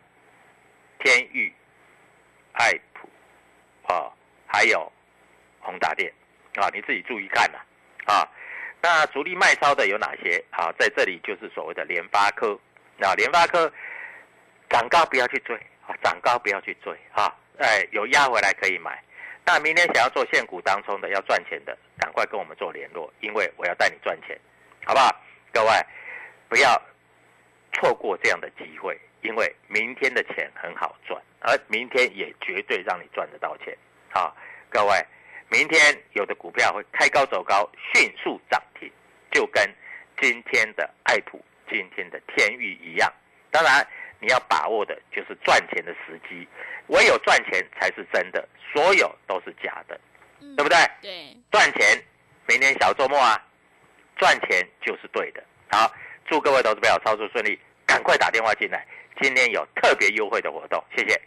[0.98, 1.52] 天域、
[2.52, 3.08] 爱普
[3.92, 4.10] 啊，
[4.46, 4.90] 还有
[5.60, 6.12] 宏达电
[6.56, 7.58] 啊，你自己注意看呐
[8.12, 8.28] 啊。
[8.80, 10.72] 那主力卖超的有哪些啊？
[10.78, 12.58] 在这里就是所谓的联发科
[13.00, 13.72] 啊，联发科。
[14.70, 15.56] 涨高不要去追
[15.86, 17.34] 啊，涨高不要去追啊！
[17.56, 19.02] 哎，有压回来可以买。
[19.46, 24.38] 那明天想要做现股当中的要赚钱的，赶快跟我们做联络，因为我要带你赚钱，
[24.84, 25.08] 好不好？
[25.54, 25.70] 各位
[26.50, 26.78] 不要
[27.72, 28.94] 错过这样的机会，
[29.28, 33.76] 因为明天的钱很好赚，而明天也绝对让你赚得到钱
[34.14, 34.32] 啊！
[34.70, 35.04] 各位，
[35.50, 35.78] 明天
[36.14, 38.90] 有的股票会开高走高，迅速涨停，
[39.30, 39.62] 就跟
[40.18, 43.12] 今天的爱普、今天的天域一样。
[43.50, 43.86] 当然。
[44.20, 46.44] 你要把握的就是赚钱的时机，
[46.88, 49.96] 唯有赚钱才是真的，所有都是假的，
[50.56, 50.76] 对不对？
[51.00, 52.02] 对，赚钱，
[52.48, 53.40] 明天小周末啊，
[54.16, 55.44] 赚钱就是对的。
[55.70, 55.88] 好，
[56.26, 58.84] 祝各位投资朋友操作顺利，赶快打电话进来，
[59.22, 61.20] 今天有特别优惠的活动，谢谢。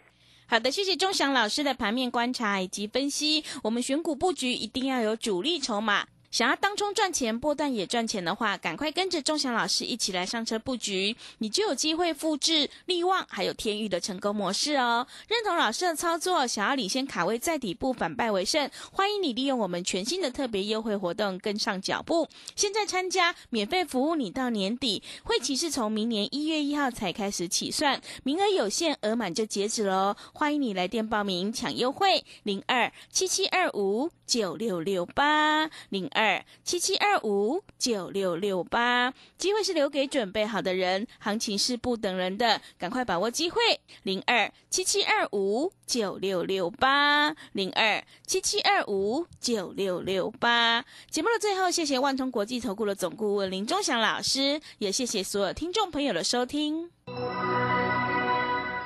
[0.46, 6.06] 好的，谢谢钟祥老师的盘面观察以及分析，我们选股布局一定要有主力筹码。
[6.32, 15.06] 想要当中赚钱，波段也赚钱的话，赶快跟着钟祥老师一起来上车布局，你就有机会复制利旺还有天域的成功模式哦。
[15.28, 22.26] 认同老师的操作，想要领先卡位在底部反败为胜，欢迎你利用我们全新的特别优惠活动跟上脚步。
[22.56, 30.16] 现在参加免费服务，你到年底，会期是从明年一月一号才开始起算，名额有限，额满就截止喽。
[30.32, 36.42] 欢迎你来电报名抢优惠，零二七七二五九六六八零二。
[36.64, 43.60] 七七二五九六六八，机会是留给准备好的人，行情是不等人的，赶快把握机会。
[44.04, 50.82] 零二七七二五九六六八，零二七七二五九六六八。
[51.10, 56.90] 节目的最后，谢谢万通国际投顾的总顾问林忠祥老师，也谢谢所有听众朋友的收听。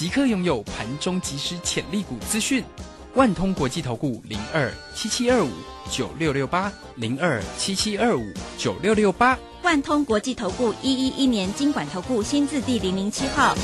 [0.00, 2.64] 即刻拥有盘中即时潜力股资讯，
[3.12, 5.50] 万通国际投顾零二七七二五
[5.90, 13.54] 九六六八零二七七二五九六六八，万通国际投顾一一一年经管投顾新字第零零七号。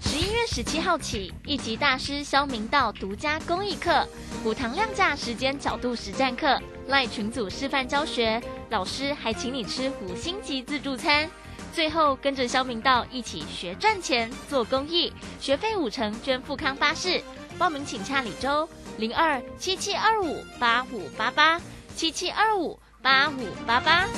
[0.00, 4.06] 十一月十七号起，一级大师肖明道独家公益课，
[4.44, 11.28] 五堂量价时间角度实战课，赖群组示范教学，老师还请你吃五星级自助餐。
[11.78, 17.22] 最后跟着肖明道一起学赚钱、做公益，学费五成捐富康巴士。
[17.56, 21.60] 报名请洽李周零二七七二五八五八八
[21.94, 24.08] 七七二五八五八八。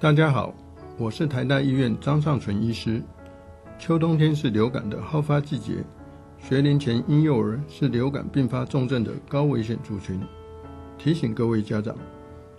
[0.00, 0.54] 大家好，
[0.96, 3.02] 我是台大医院张尚存医师。
[3.78, 5.84] 秋冬天是流感的好发季节，
[6.38, 10.18] 学龄前婴幼儿是流感并发重症的高危险族群。
[11.02, 11.96] 提醒各位家长，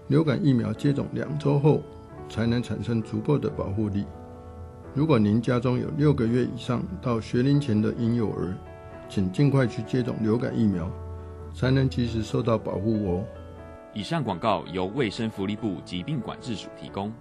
[0.10, 1.82] 流感疫苗接种两周后
[2.28, 4.04] 才能产生足够的保护力。
[4.94, 8.54] 如果您家中有六个月以上到学龄前的婴幼儿，
[9.08, 10.92] 请尽快去接种流感疫苗，
[11.56, 13.24] 才能及时受到保护哦。
[13.94, 17.14] 以上广告由卫生福利部疾病管制署提供。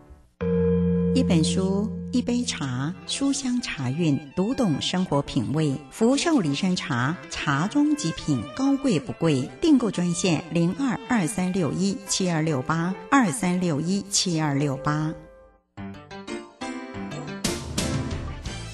[1.14, 5.75] 一本书，一杯茶，书香茶韵，读懂生活品味。
[5.90, 9.48] 福寿礼山茶，茶中极品，高贵不贵。
[9.62, 15.14] 订购专线零二二三六一七二六八二三六一七二六八。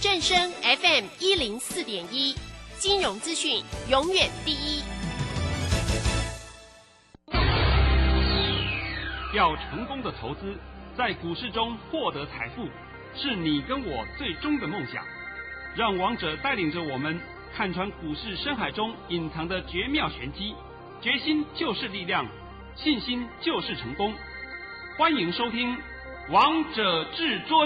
[0.00, 2.34] 正声 FM 一零四点一，
[2.80, 4.82] 金融资讯永远第一。
[9.36, 10.58] 要成功的投资，
[10.96, 12.66] 在股市中获得财富，
[13.18, 15.04] 是你跟我最终的梦想。
[15.74, 17.20] 让王者带领着我们
[17.52, 20.54] 看穿股市深海中隐藏的绝妙玄机，
[21.00, 22.24] 决心就是力量，
[22.76, 24.14] 信心就是成功。
[24.96, 25.76] 欢迎收听
[26.30, 27.58] 《王者至尊》。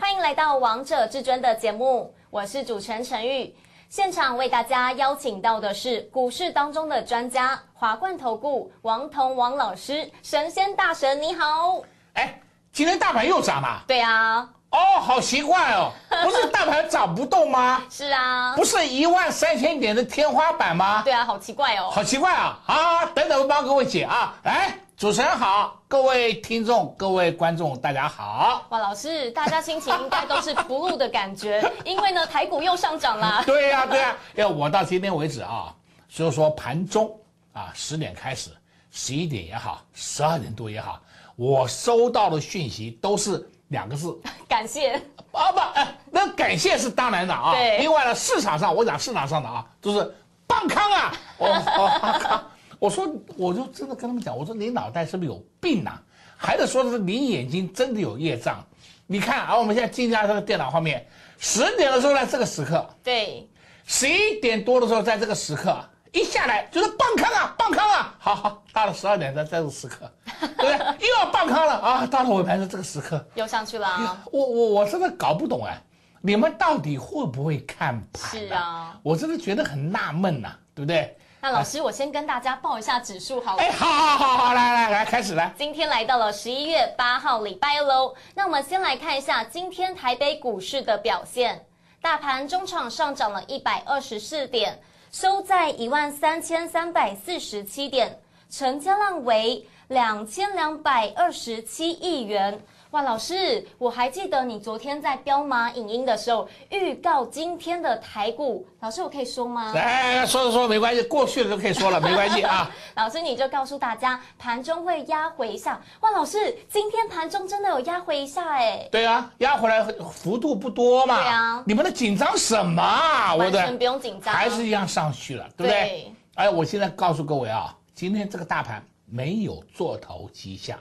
[0.00, 3.54] 欢迎来到《王者至尊》的节目，我是主持人陈玉。
[3.88, 11.80] 现场为大家邀请到的是股市当中的专家，华冠投顾王彤王老师，神仙大神，你好！
[12.12, 12.38] 哎，
[12.70, 13.80] 今天大盘又涨嘛？
[13.86, 14.46] 对啊。
[14.70, 17.82] 哦，好奇怪哦， 不是大盘涨不动吗？
[17.90, 18.54] 是啊。
[18.54, 21.02] 不是一万三千点的天花板吗？
[21.02, 21.88] 对啊，好奇怪哦。
[21.90, 22.58] 好奇怪啊！
[22.66, 24.78] 啊，等等，我帮各位解啊，来。
[24.96, 28.66] 主持人好，各位听众、各位观众，大家好。
[28.70, 33.40] 哇，老师，大家心情应该都是不露的感觉， 因为呢，台股又上涨啦。
[33.46, 35.72] 对呀，对呀，因为我到今天为止啊，
[36.08, 37.16] 所以说盘中
[37.52, 38.50] 啊，十点开始，
[38.90, 41.00] 十一点也好，十二点多也好，
[41.36, 44.94] 我收到的讯息都是两个字： 感谢。
[45.32, 47.52] 啊不，哎，那感谢是当然的啊。
[47.52, 47.78] 对。
[47.78, 50.14] 另外呢，市场上我讲市场上的啊，就是
[50.46, 51.12] 棒康啊。
[52.78, 55.92] 我说，我就真的跟他们讲，我说你脑袋是不是有病呐？
[56.36, 58.64] 还是说的是你眼睛真的有业障？
[59.06, 61.06] 你看啊，我们现在进家这个电脑画面，
[61.38, 63.48] 十点的时候呢，这个时刻，对，
[63.84, 65.76] 十一点多的时候，在这个时刻
[66.12, 71.08] 一下来就是棒康啊，棒康啊，好好，到了十二点在这个时刻，对不对？
[71.08, 74.22] 又要爆咖了啊，到了尾盘的这个时刻又上去了啊！
[74.30, 75.80] 我我我真的搞不懂哎，
[76.20, 78.30] 你们到底会不会看盘？
[78.30, 81.16] 是啊，我真的觉得很纳闷呐，对不对？
[81.40, 83.62] 那老师，我先跟大家报一下指数好了。
[83.62, 85.52] 哎，好好好好，来来来，开始来。
[85.56, 88.12] 今天来到了十一月八号，礼拜喽。
[88.34, 91.64] 那我们先来看一下今天台北股市的表现。
[92.00, 94.80] 大盘中场上涨了一百二十四点，
[95.12, 98.20] 收在一万三千三百四十七点，
[98.50, 102.60] 成交量为两千两百二十七亿元。
[102.90, 109.72] 哇，老师，我还记得你昨天在彪马影音的时候预告今天的台股，老师我可以说吗？
[109.74, 112.70] 哎，说说说没关系，过去的都可以说了，没关系啊。
[112.96, 115.78] 老师你就告诉大家，盘中会压回一下。
[116.00, 118.88] 哇，老师，今天盘中真的有压回一下哎。
[118.90, 121.16] 对啊，压回来幅度不多嘛。
[121.16, 121.62] 对啊。
[121.66, 123.34] 你们的紧张什么啊？
[123.34, 126.14] 完全不用紧张，还是一样上去了，对不对？
[126.36, 130.78] 哎，我现在告诉各位啊，今天这个大盘没有做头迹象。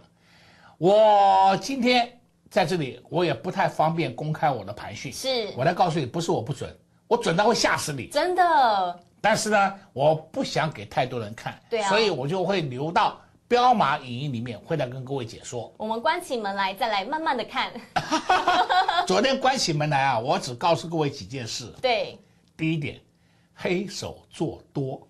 [0.77, 5.11] 我今天在这里，我也不太方便公开我的盘讯。
[5.11, 6.75] 是我来告诉你，不是我不准，
[7.07, 8.07] 我准到会吓死你。
[8.07, 8.99] 真的。
[9.19, 15.73] 但是呢，我不想给太多人看，对啊，所以我就会留到彪马影音里面，会来跟各位解说。
[15.77, 17.73] 我们关起门来再来慢慢的看。
[19.07, 21.73] 昨天关起门来啊，我只告诉各位几件事。
[21.81, 22.17] 对。
[22.55, 23.01] 第一点，
[23.55, 25.07] 黑手做多，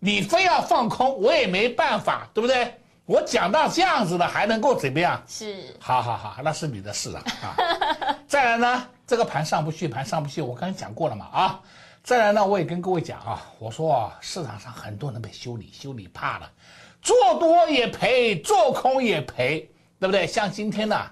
[0.00, 2.74] 你非要放空，我也没办法，对不对？
[3.04, 5.22] 我讲到这样子的，还能够怎么样？
[5.26, 7.56] 是，好好好，那是你的事啊啊！
[8.28, 11.60] 再来呢，这个盘上不去，盘上不去，我刚才讲过了嘛啊！
[12.04, 16.52] 再来呢，我也跟各位讲啊，我说啊，市场上很多人被修理，修理怕了，
[17.00, 20.26] 做多也赔，做空也赔，对不对？
[20.26, 21.10] 像今天呢，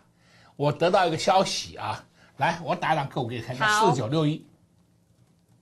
[0.55, 2.05] 我得到一个消息啊，
[2.37, 4.47] 来，我打两个我给你看一下，四九六一，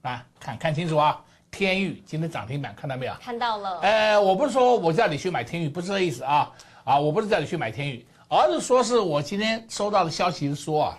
[0.02, 1.22] 来看看清楚啊。
[1.54, 3.14] 天域今天涨停板，看到没有？
[3.22, 3.78] 看到了。
[3.82, 6.50] 呃，我不是说我叫你去买天域，不是这意思啊
[6.82, 6.98] 啊！
[6.98, 10.98] 我不是叫你去买天域，而是说是我今天收到的消息是说啊，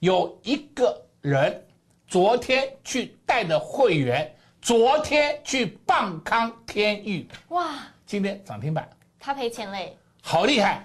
[0.00, 1.64] 有一个人
[2.08, 8.88] 昨天去带的会员，昨天去棒康天域，哇，今天涨停板，
[9.20, 10.84] 他赔钱嘞，好厉害，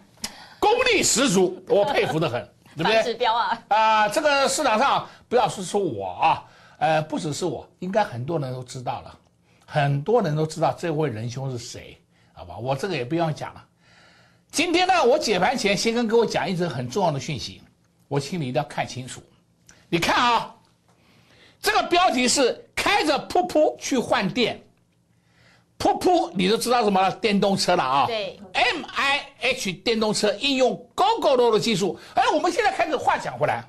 [0.60, 3.02] 功力十足，我佩服的很，对不对？
[3.02, 4.08] 指标啊啊！
[4.08, 6.46] 这个市场上不要是说我啊。
[6.80, 9.20] 呃，不只是我，应该很多人都知道了，
[9.66, 11.98] 很多人都知道这位仁兄是谁，
[12.34, 12.58] 好吧？
[12.58, 13.66] 我这个也不用讲了。
[14.50, 17.62] 今天呢，我解盘前先跟各位讲一则很重要的讯息，
[18.08, 19.22] 我请你一定要看清楚。
[19.90, 20.56] 你看啊，
[21.62, 24.60] 这个标题是开着噗噗去换电，
[25.78, 28.06] 噗噗你都知道什么了电动车了啊？
[28.08, 32.00] 对，M I H 电动车应用 GoGo 的技术。
[32.16, 33.66] 哎，我们现在开始话讲回来。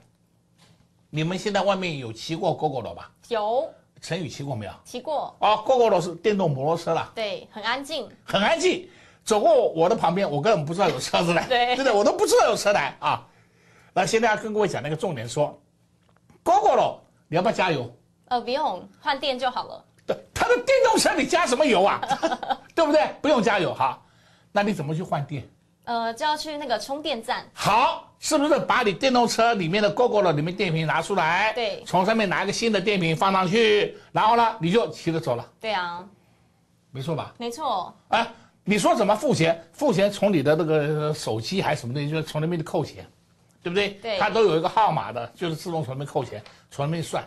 [1.11, 3.11] 你们现在外面有骑过 GoGo 的吧？
[3.29, 3.69] 有。
[4.01, 4.73] 陈宇骑过没有？
[4.85, 5.37] 骑过。
[5.41, 7.13] 啊，GoGo 的是电动摩托车了。
[7.15, 8.09] 对，很安静。
[8.25, 8.89] 很安静，
[9.25, 11.47] 走过我的旁边，我根本不知道有车子来。
[11.47, 13.27] 对，对对，我都不知道有车来啊。
[13.93, 15.61] 那现在要跟各位讲那个重点，说
[16.45, 17.93] GoGo 了，你要不要加油？
[18.29, 19.85] 呃，不用，换电就好了。
[20.07, 22.01] 对，它的电动车你加什么油啊？
[22.75, 23.15] 对不对？
[23.21, 24.01] 不用加油哈。
[24.53, 25.47] 那你怎么去换电？
[25.85, 27.45] 呃，就要去那个充电站。
[27.53, 31.53] 好，是不是把你电动车里面的 GoGo 里面电瓶拿出来？
[31.55, 35.45] 对，从上面拿一个新的电瓶放上去，然后呢，你就骑着走了。
[35.59, 36.05] 对啊，
[36.93, 37.33] 没错吧？
[37.39, 37.93] 没错。
[38.09, 38.31] 哎，
[38.63, 39.59] 你说怎么付钱？
[39.73, 43.07] 付钱从你的那个手机还是什么东西，就是从那边扣钱，
[43.63, 43.89] 对不对？
[44.03, 44.19] 对。
[44.19, 47.27] 它都有一个号码的，就是自动从那边扣钱，从那边算。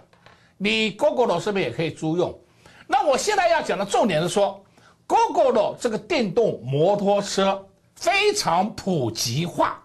[0.58, 2.40] 你 GoGo 是不是也可以租用？
[2.86, 4.64] 那我现在要讲的重点是说
[5.08, 7.66] ，GoGo 这个电动摩托车
[7.96, 9.83] 非常普及化，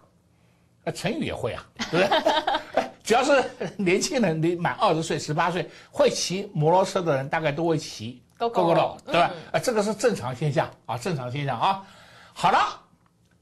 [0.88, 2.90] 呃，成语也会啊，对不对？
[3.04, 3.44] 只要是
[3.76, 9.30] 年轻人，你满二十岁、十八岁会骑摩托车的人，大概都会骑 GoGo，对吧？
[9.52, 11.84] 啊，这个是正常现象啊，正常现象啊。
[12.32, 12.58] 好了，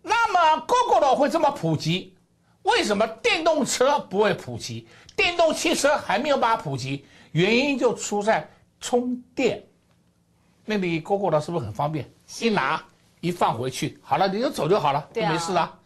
[0.02, 2.16] 那么 GoGo 会这么普及，
[2.62, 4.88] 为什么电动车不会普及？
[5.14, 8.50] 电动汽车还没有办法普及，原因就出在。
[8.78, 9.64] 充电，
[10.64, 12.08] 那你 GoGo 的是不是很方便？
[12.40, 12.82] 一拿
[13.20, 15.78] 一放回去，好了，你就走就好了，就没事了。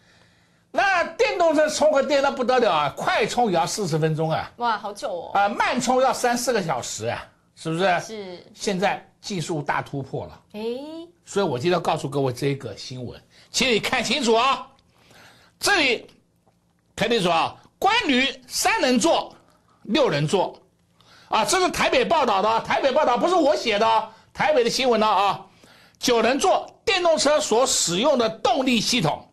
[1.40, 4.52] 动车充个电那不得了啊，快充也要四十分钟啊！
[4.58, 5.30] 哇，好久哦！
[5.32, 7.26] 啊，慢充要三四个小时啊，
[7.56, 8.00] 是不是？
[8.00, 8.46] 是。
[8.52, 10.60] 现在技术大突破了，哎，
[11.24, 13.18] 所以我今天要告诉各位这个新闻，
[13.50, 14.66] 请你看清楚啊。
[15.58, 16.06] 这里
[16.94, 19.34] 看清楚啊，关于三人座、
[19.84, 20.54] 六人座。
[21.30, 25.46] 啊，这是台北报道的，台北报道不是我写的，台北的新闻呢啊。
[25.98, 29.28] 九人座电动车所使用的动力系统，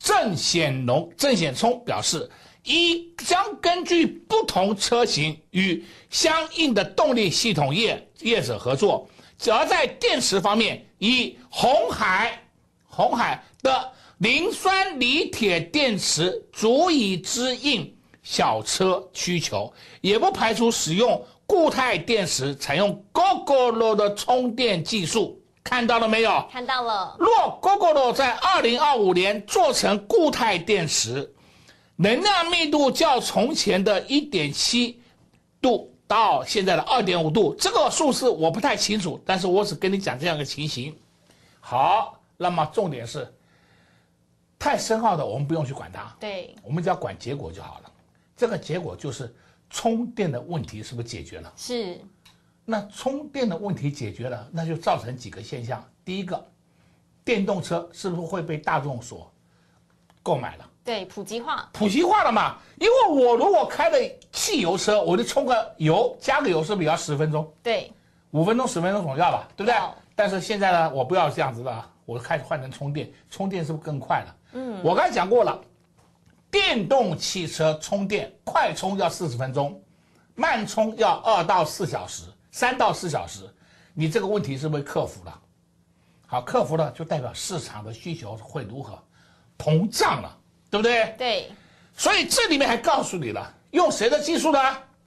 [0.00, 2.28] 郑显龙、郑显聪表示，
[2.64, 9.06] 一将根据不同车型与相应的动力系统业业者合作，
[9.52, 12.42] 而在电池方面，以红海、
[12.84, 17.94] 红海的磷酸锂铁电池足以支应。
[18.22, 19.72] 小车需求
[20.02, 25.39] 也不排除使用固态电池，采用 GoGoRo 的充电技术，
[25.70, 26.44] 看到了没有？
[26.50, 27.16] 看到了。
[27.20, 31.32] 若 Google 在二零二五年做成固态电池，
[31.94, 35.00] 能量密度较从前的一点七
[35.62, 40.92] 度到现在的二点五度，这个数字我不太清楚，但是我只跟你讲这样一个情形。
[41.60, 43.32] 好，那么重点是，
[44.58, 47.92] 太深奥的我们不用去管它，对，我们只要管结果就好了。
[48.36, 49.32] 这个结果就是
[49.70, 51.52] 充电的问题是不是解决了？
[51.56, 51.96] 是。
[52.70, 55.84] 那充电的问题解决了，那就造成几个现象。
[56.04, 56.40] 第一个，
[57.24, 59.28] 电动车是不是会被大众所
[60.22, 60.64] 购买了？
[60.84, 61.68] 对，普及化。
[61.72, 62.58] 普及化了嘛？
[62.78, 63.98] 因为我如果开的
[64.30, 67.52] 汽油车，我就充个油，加个油是不是也要十分钟？
[67.60, 67.92] 对，
[68.30, 69.76] 五分钟、十分钟总要吧，对不对？
[70.14, 74.36] 但是现在呢，我不要这样子的，我开始换成充电，充电是不是更快了？
[74.52, 75.60] 嗯，我刚才讲过了。
[76.52, 79.82] 电动汽车充电快充要四十分钟，
[80.36, 82.24] 慢充要二到四小时，
[82.60, 83.48] 三到四小时，
[83.94, 85.40] 你这个问题是不是克服了？
[86.26, 89.02] 好，克服了就代表市场的需求会如何？
[89.56, 90.36] 膨胀了，
[90.68, 91.14] 对不对？
[91.16, 91.50] 对。
[91.96, 94.58] 所以这里面还告诉你了，用谁的技术呢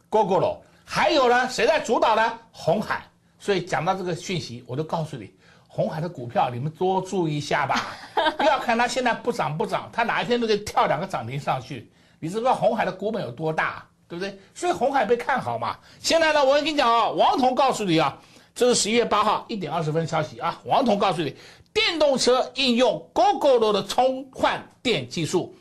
[0.09, 2.39] ？GoGo 还有呢，谁在主导呢？
[2.51, 3.05] 红海。
[3.37, 5.31] 所以讲到这个讯息，我就告诉你。
[5.67, 7.85] 红海的股票，你们多注意一下吧，
[8.35, 11.91] 不要看它现在不涨不涨，它哪一天都可以跳两个涨停上去。
[12.19, 14.39] 你知不知道红海的股本有多大，对不对？
[14.53, 15.77] 所以红海被看好嘛。
[15.99, 18.17] 现在呢，我跟你讲啊，王彤告诉你啊，
[18.53, 20.59] 这是十一月八号一点二十分消息啊。
[20.65, 21.35] 王彤告诉你，
[21.73, 25.55] 电动车应用 GoGo 的充换电技术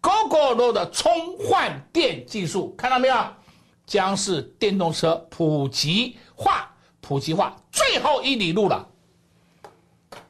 [0.00, 3.16] ，GoGo 的充换电技术看到没有？
[3.84, 6.70] 将是电动车普及化、
[7.00, 8.88] 普及化最后一里路了。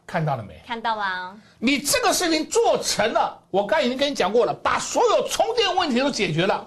[0.07, 0.61] 看到了没？
[0.67, 1.37] 看到了。
[1.59, 6.67] 你这个事情做成了，我刚已经跟你讲过了，把所有充电问题都解决了，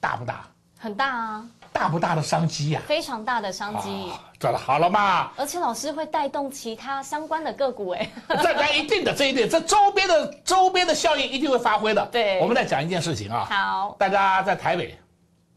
[0.00, 0.44] 大不大？
[0.78, 1.46] 很大啊。
[1.72, 2.80] 大不大的商机呀？
[2.86, 4.10] 非常大的商机。
[4.40, 5.30] 做的好了嘛？
[5.36, 8.10] 而且老师会带动其他相关的个股，哎。
[8.42, 12.04] 这那一定的，这一定，这周边的周边的效应一定会发挥的。
[12.06, 12.40] 对。
[12.40, 13.46] 我们再讲一件事情啊。
[13.48, 13.94] 好。
[13.98, 14.98] 大家在台北，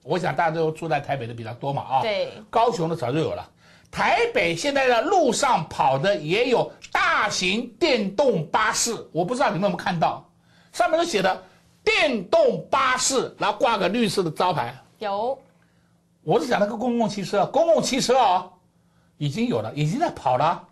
[0.03, 2.01] 我想大家都住在台北的比较多嘛啊。
[2.01, 2.31] 对。
[2.49, 3.49] 高雄的早就有了。
[3.89, 10.27] 台北现在的路上跑的也有大型电动巴士，我不知道你们有没有看到，
[10.71, 11.43] 上面都写的
[11.83, 14.73] 电动巴士，然后挂个绿色的招牌。
[14.99, 15.37] 有，
[16.21, 18.49] 我是讲那个公共汽车，公共汽车啊，
[19.17, 20.65] 已经有了，已经在跑了，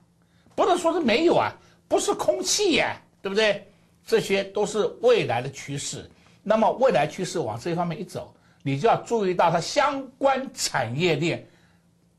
[0.55, 1.51] 不能说是没有啊，
[1.87, 3.67] 不是空气耶，对不对？
[4.05, 6.09] 这些都是未来的趋势。
[6.43, 8.33] 那么未来趋势往这一方面一走，
[8.63, 11.47] 你就要注意到它相关产业链，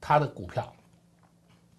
[0.01, 0.73] 它的股票。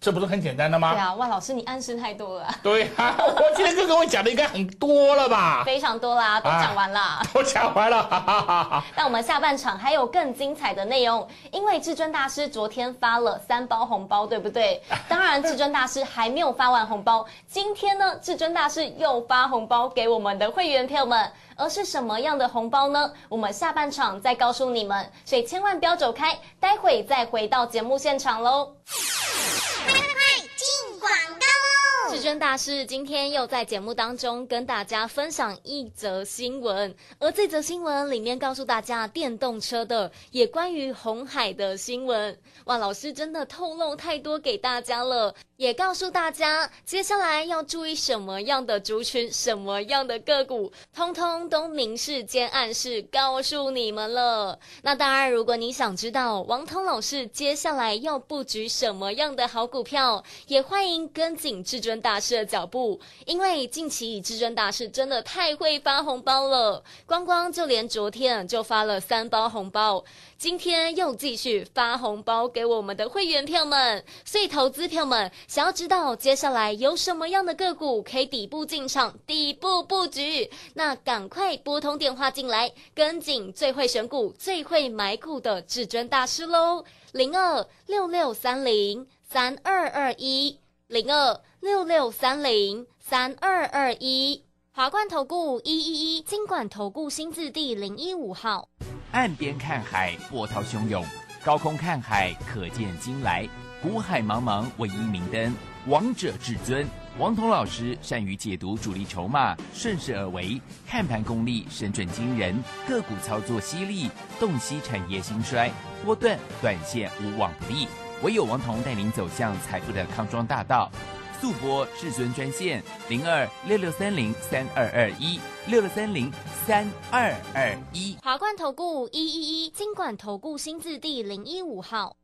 [0.04, 0.92] 这不是很简单的吗？
[0.92, 2.46] 对啊，万老师你暗示太多了。
[2.62, 5.62] 对啊， 我今天就跟我讲的应该很多了吧？
[5.64, 7.22] 非常多啦，都讲完了。
[7.32, 8.84] 都讲完了，哈哈哈哈。
[8.94, 14.82] 那我们下半场还有更精彩的内容，因为至尊大师昨天发了三包红包，对不对？
[15.08, 21.32] 当然，至尊大师还没有发完红包，今天呢，至尊大师又发红包给我们的会员朋友们。
[21.56, 23.12] 而是什么样的红包呢？
[23.28, 28.74] 我们下半场再告诉你们，所以千万不要走开，待会再回到节目现场喽。
[28.86, 31.63] 快快进广告！
[32.10, 42.38] 至尊大师今天又在节目当中跟大家分享一则新闻，而这则新闻里面告诉大家电动车的，也关于红海的新闻。
[42.66, 45.34] 哇，老师真的透露太多给大家了。
[45.56, 54.58] 也告诉大家，接下来要注意什么样的族群、什么样的个股，通通都明示兼暗示告诉你们了。
[54.82, 70.04] 那当然，如果你想知道王彤老师接下来要布局什么样的好股票，也欢迎跟紧至尊大师的脚步，因为近期至尊大师真的太会发红包了，光光就连昨天就发了三包红包。
[70.36, 86.84] 今天又继续发红包给我们的会员票们，所以投资票们想要知道接下来有什么样的个股可以底部进场、底部布局，那赶快拨通电话进来，跟紧最会选股、最会买股的至尊大师喽！
[87.12, 98.68] 零二六六三零三二二一，零二六六三零三二二一，华冠投顾一一一金管投顾新字第零一五号。
[99.12, 101.02] 岸边看海，波涛汹涌；
[101.42, 103.48] 高空看海，可见金来。
[103.82, 105.56] 股海茫茫，唯一明灯，
[105.86, 106.86] 王者至尊。
[107.18, 115.72] 王彤老师善于解读主力筹码，顺势而为，看盘功力神准惊人，个股操作犀利，洞悉产业兴衰，
[116.04, 117.88] 波段短线无往不利。
[118.22, 120.92] 唯有王彤带领走向财富的康庄大道。
[121.40, 126.32] 速播至尊专线零二六六三零三二二一六六三零
[126.66, 132.16] 三二二一华冠投顾一一一金管投顾新字第零一五号，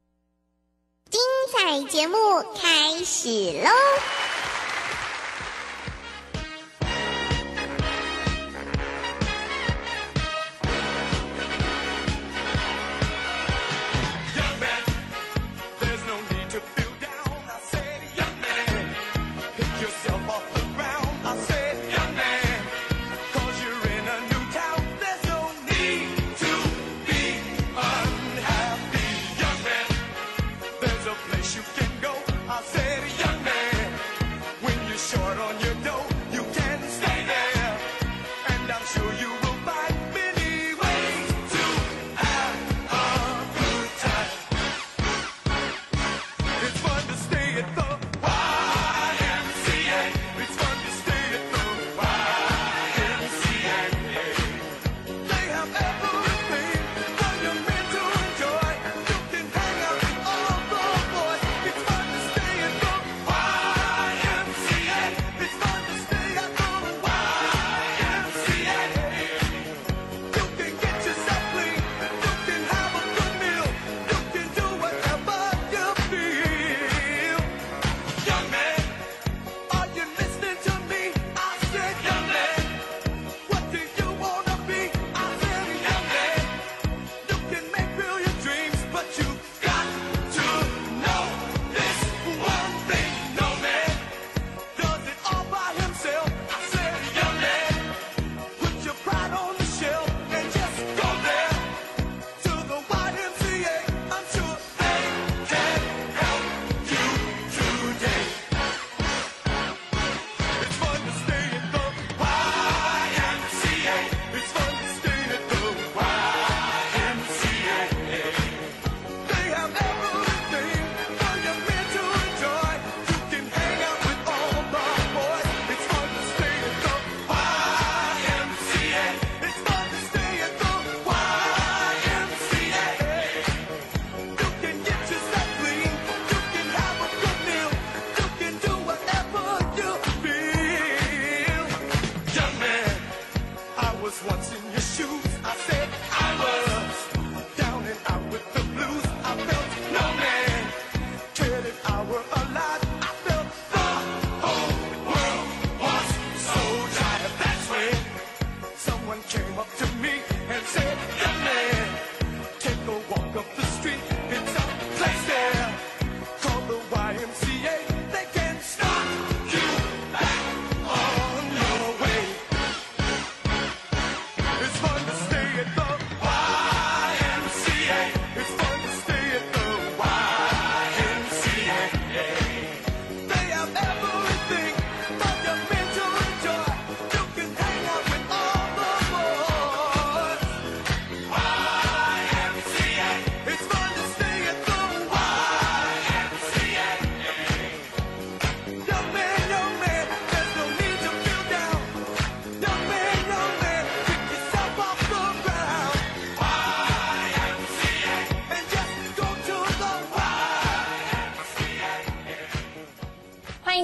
[1.11, 1.21] 精
[1.53, 2.17] 彩节目
[2.61, 3.29] 开始
[3.63, 3.71] 喽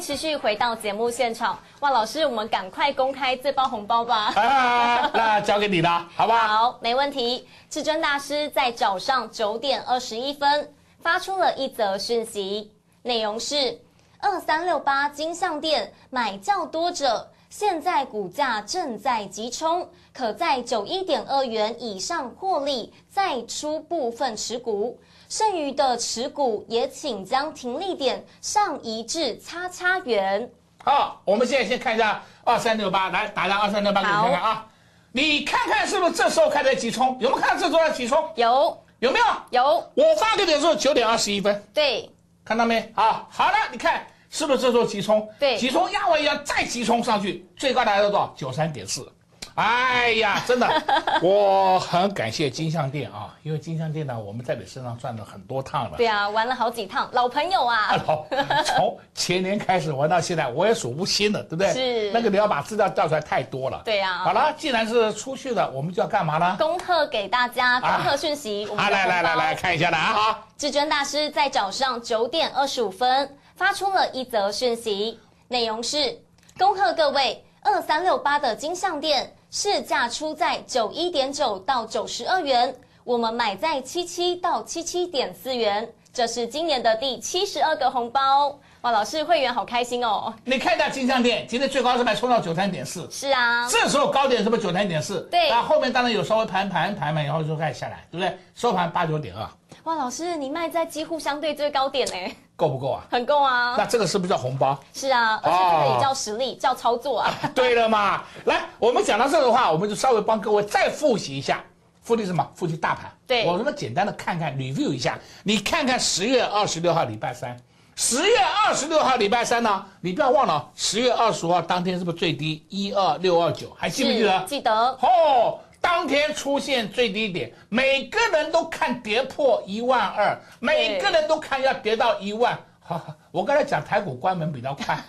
[0.07, 1.59] 继续回到节目现场。
[1.81, 4.33] 哇，老师，我们赶快公开这包红包吧！
[4.37, 6.47] 啊，那交给你了， 好不好？
[6.47, 7.49] 好，没问题。
[7.69, 12.71] 至尊大师在早上九点二十一分发出了一则讯息，
[13.03, 13.81] 内容是：
[14.21, 25.01] 二三六八金项店买较多者，现在股价正在急冲，可在九一点二元以上获利，再出部分持股。
[25.29, 30.51] 剩余的持股也请将停利点上移至叉叉元。
[30.85, 34.67] 好，我们现在先看一下二三六八，来打上二三六八给你看看啊，
[35.11, 37.17] 你看看是不是这时候开始急冲？
[37.21, 38.25] 有没有看到这时候在急冲？
[38.37, 39.25] 有，有没有？
[39.51, 39.91] 有。
[39.95, 42.09] 我发给你的时候九点二十一分，对，
[42.45, 42.93] 看到没？
[42.95, 45.29] 啊，好了，你看是不是这时候急冲？
[45.41, 48.33] 对，急冲压尾要再急冲上去，最高达到多少？
[48.37, 49.13] 九三点四。
[49.57, 50.83] 哎呀，真的，
[51.23, 55.97] 我很感谢金项店啊，因为金项店呢，我们在你身上转了很多趟了。
[55.97, 57.97] 对啊，玩了好几趟，老朋友啊。
[58.07, 58.25] 老，
[58.65, 61.73] 从前年开始玩到现在，我也数不清了，对不对？
[61.73, 62.13] 是。
[62.13, 63.81] 那个你要把资料调出来太多了。
[63.83, 64.19] 对呀。
[64.19, 66.57] 好了，既然是出去了，我们就要干嘛呢？
[66.59, 68.69] 恭贺给大家，恭贺讯息。
[68.77, 70.13] 啊，来来来来看一下了啊！
[70.13, 76.21] 好，至尊大师在早上九点二十五分发出了一则讯息，内容是：
[76.59, 79.33] 恭贺各位二三六八的金项店。
[79.51, 82.75] 市价出在九一点九到九十二元，
[83.05, 88.59] 我们买在七七到七七点四元，这是今年的第七十二个红包。
[88.83, 90.33] 哇，老师会员好开心哦！
[90.45, 95.23] 你看一下金项店，今天最高是卖冲到九三点四，是啊，这时候高点是不是九三点四？
[95.31, 98.39] 对，那后后面当然有稍微盘盘盘嘛，然后就开始下来，对不对？
[98.55, 99.49] 收盘八九点二。
[99.87, 102.35] 哇，老师你卖在几乎相对最高点呢？
[102.57, 103.05] 够不够啊？
[103.09, 103.77] 很够啊！
[103.79, 104.77] 那这个是不是叫红包？
[104.93, 107.33] 是啊，而且这个也叫实力，叫操作啊！
[107.55, 111.63] 对了嘛， 来，我们讲到这的话，我们就稍微帮各位再复习一下，
[112.03, 112.45] 复习什么？
[112.57, 113.09] 复习大盘。
[113.29, 115.17] 对，我们简单的看看，review 一下。
[115.45, 117.57] 你看看十月二十六号礼拜三，
[117.95, 123.71] 十月二十六号礼拜三呢，你不要忘了，十月二十五号当天是不是最低一二六二九？
[123.79, 124.45] 还记不记得？
[124.49, 124.73] 记得。
[125.01, 125.61] 哦。
[125.87, 132.59] 当天出现最低点，每个人都看跌破一万二，每个人都看要跌到一万。
[132.81, 135.01] 好，我刚才讲台股关门比较快，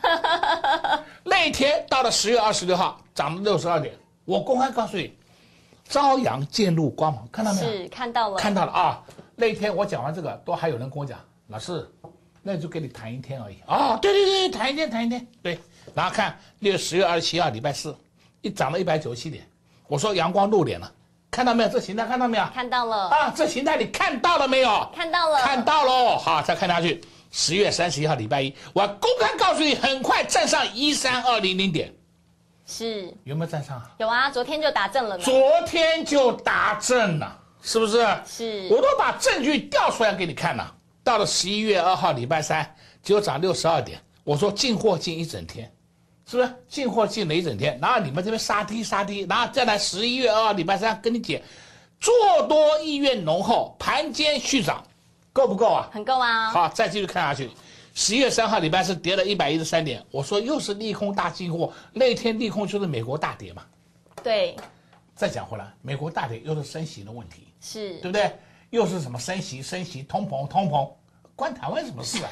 [1.26, 3.92] 那天到了十月二十六号涨了六十二点，
[4.24, 5.12] 我公开告诉你，
[5.90, 7.72] 朝阳渐入光芒，看到没有？
[7.72, 9.04] 是看到了，看到了啊！
[9.36, 11.18] 那天我讲完这个，都还有人跟我讲，
[11.48, 11.90] 老师，
[12.44, 13.98] 那就跟你谈一天而已啊！
[13.98, 15.28] 对对对，谈一天，谈一天。
[15.42, 15.58] 对，
[15.96, 17.98] 然后看六十月二十七号礼拜四，
[18.42, 19.44] 一涨了一百九十七点。
[19.88, 20.92] 我说阳光露脸了，
[21.32, 21.70] 看到没有？
[21.70, 22.46] 这形态看到没有？
[22.54, 23.34] 看到了啊！
[23.36, 24.90] 这形态你看到了没有？
[24.94, 26.18] 看到了，看到喽！
[26.18, 31.94] 好，再看下去，十月三十一号礼拜一，我公开告诉你，很快站上一三二零零点，
[32.66, 33.82] 是有没有站上？
[33.98, 35.18] 有啊，昨天就打正了。
[35.18, 35.34] 昨
[35.66, 38.06] 天就打正了，是不是？
[38.26, 40.76] 是，我都把证据调出来给你看了。
[41.04, 45.72] 到了十一月二号礼拜三，只有涨六十二点，我说进货进一整天。
[46.30, 47.80] 是不是进货进了一整天？
[47.82, 51.40] 然后你们这边杀低杀低，然后再来十一月二号礼拜三跟你讲，
[52.02, 52.14] 做
[52.50, 54.84] 多意愿浓厚，盘间续涨，
[55.32, 55.90] 够不够啊？
[55.94, 56.52] 很够啊！
[56.52, 57.50] 好，再继续看下去，
[57.94, 63.64] 十一月三号礼拜四跌了一百一十三点，我说又是利空大进货，那天利空就是美国大跌嘛。
[64.22, 64.54] 对。
[65.16, 68.32] 再讲回来，美国大跌又是升息的问题，是对不对？
[68.70, 70.92] 又是什么升息升息，通膨通膨。
[71.38, 72.30] 关台湾什么事啊？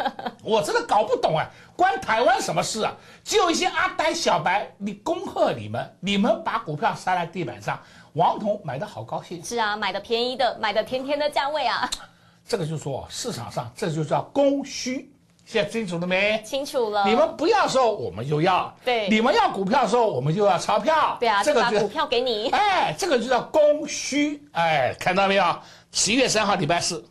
[0.42, 1.44] 我真的搞不懂啊！
[1.76, 2.90] 关台湾什么事啊？
[3.22, 7.78] 只有一些阿呆小白，你恭贺你们，你们把股票塞在地板上，
[8.14, 9.44] 王彤买的好高兴。
[9.44, 11.88] 是啊，买的便宜的，买的甜甜的价位啊。
[12.48, 15.12] 这个就说市场上这就叫供需，
[15.44, 16.42] 现在清楚了没？
[16.42, 17.04] 清楚了。
[17.06, 18.74] 你们不要时候，我们就要。
[18.82, 19.06] 对。
[19.10, 21.18] 你们要股票的时候，我们就要钞票。
[21.20, 22.48] 对啊，这个把股票给你。
[22.48, 24.42] 哎，这个就叫供需。
[24.52, 25.58] 哎，看到没有？
[25.92, 27.04] 十一月三号礼拜四。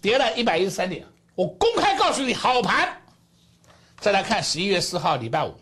[0.00, 2.96] 跌了一百一十三点，我公开告诉你好盘。
[4.00, 5.54] 再来看十一月四号礼拜五，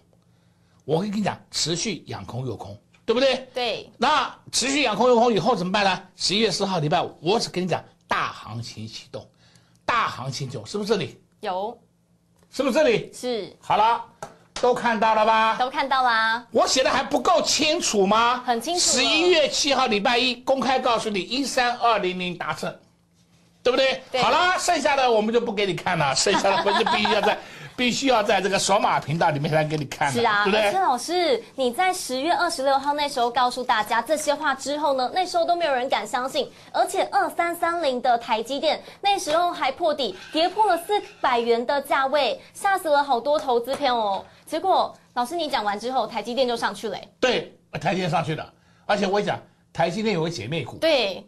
[0.85, 3.49] 我会跟你讲持续养空诱空，对不对？
[3.53, 3.93] 对。
[3.99, 6.03] 那持续养空诱空以后怎么办呢？
[6.15, 9.29] 十一月四号礼拜五，我只跟你讲大行情启动，
[9.85, 11.21] 大行情就，是不是这里？
[11.41, 11.77] 有。
[12.51, 13.11] 是不是这里？
[13.13, 13.57] 是。
[13.61, 14.05] 好了，
[14.61, 15.57] 都看到了吧？
[15.57, 16.47] 都看到啦。
[16.53, 18.39] 我写的还不够清楚吗？
[18.47, 18.81] 很清楚。
[18.81, 22.73] 十一月七号礼拜一，公开告诉你一三二零零达成。
[23.69, 24.23] 对不对？
[24.23, 27.39] 好了，剩下的我们就不给你看了， 剩下的我就必须要在，
[27.77, 30.11] 必须要在这个索马频道里面来给你看。
[30.11, 30.73] 是啊，对不对？
[30.73, 44.25] 陈老师，你在十月二十六号那时候告诉大家这些话之后呢，那时候都没有人敢相信，而且二三三零的台积电那时候还破底，跌破了四百元的价位，吓死了好多投资片哦。
[44.47, 46.97] 结果老师你讲完之后，台积电就上去了。
[47.21, 48.51] 对，台积电上去了，
[48.87, 49.39] 而且我讲
[49.75, 50.79] 台积电有个姐妹股。
[50.79, 51.23] 对。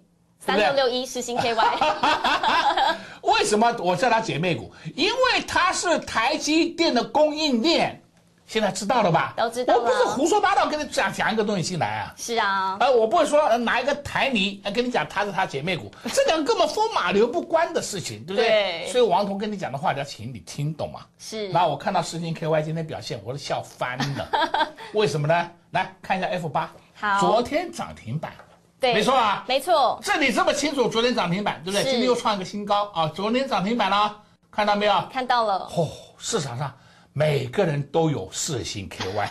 [0.45, 1.55] 三六六一世新 KY，
[3.23, 4.73] 为什么我叫它姐妹股？
[4.97, 8.03] 因为它是台积电的供应链，
[8.47, 9.35] 现在知道了吧？
[9.37, 12.15] 都知道我不是胡说八道跟你讲讲一个东西进来啊。
[12.17, 18.49] 是啊，呃，我不会说呃拿一个台泥呃跟你讲它是它姐妹股， 这两个根本风马牛不关的事情，对不对？
[18.49, 21.01] 对所以王彤跟你讲的话，要请你听懂嘛。
[21.19, 21.49] 是。
[21.51, 24.67] 然后我看到世星 KY 今天表现，我都笑翻了。
[24.95, 25.51] 为什么呢？
[25.73, 28.33] 来看一下 F 八，好昨天涨停板。
[28.81, 30.01] 对，没错啊，没错。
[30.03, 31.85] 这里这么清楚，昨天涨停板，对不对？
[31.85, 33.07] 今天又创一个新高啊！
[33.15, 35.09] 昨天涨停板了，看到没有？
[35.13, 35.69] 看到了。
[35.77, 36.75] 哦，市场上
[37.13, 39.29] 每个人都有四星 KY，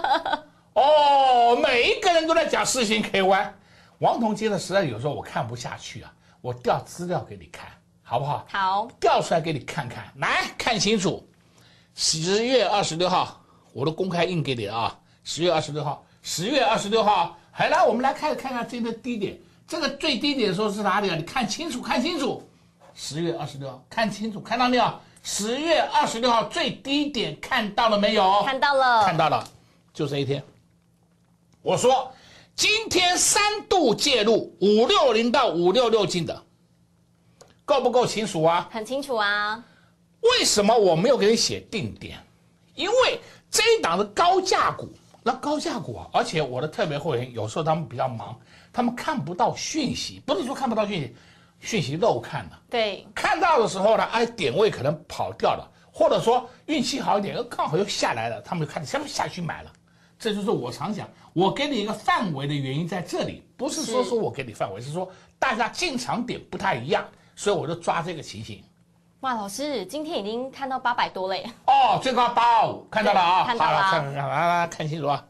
[0.72, 3.50] 哦，每一个人都在讲四星 KY。
[3.98, 6.10] 王彤接的实在有时候我看不下去啊，
[6.40, 7.68] 我调资料给你看，
[8.02, 8.46] 好不好？
[8.48, 11.28] 好，调出来给你看看，来看清楚。
[11.94, 13.38] 十月二十六号，
[13.74, 14.98] 我都公开印给你了啊！
[15.24, 17.37] 十月二十六号，十月二十六号。
[17.58, 19.36] 好，来，我们来看看看这个低点，
[19.66, 21.16] 这个最低点的时候是哪里啊？
[21.16, 22.48] 你看清楚，看清楚。
[22.94, 25.00] 十月二十六号，看清楚，看到没有？
[25.24, 28.44] 十月二十六号最低点看到了没有？
[28.44, 29.44] 看到了，看到了，
[29.92, 30.40] 就这一天。
[31.60, 32.12] 我说
[32.54, 36.40] 今天三度介入五六零到五六六进的，
[37.64, 38.68] 够不够清楚啊？
[38.70, 39.60] 很清楚啊。
[40.20, 42.24] 为什么我没有给你写定点？
[42.76, 44.88] 因为这一档的高价股。
[45.22, 48.38] 那高价股啊，而且我的特别会员有时候他们比较忙，
[48.72, 51.16] 他们看不到讯息，不是说看不到讯息，
[51.60, 52.60] 讯息漏看了。
[52.70, 59.72] 对，看到的时候呢，哎，点位可能跑掉了，或者说运气好一点，刚好又下来了，他们就看下面下去买了。
[60.18, 65.08] 这就是我常讲，我给你一个范围的原因在这里，不是说说我给你范围，是说
[65.38, 67.06] 大家进场点不太一样，
[67.36, 68.62] 所以我就抓这个情形。
[69.20, 71.44] 哇，老师，今天已经看到八百多嘞！
[71.66, 75.24] 哦，最高八二五，看到了啊，看到了，看看看，来来看清楚啊！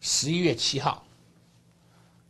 [0.00, 1.04] 十一月七号，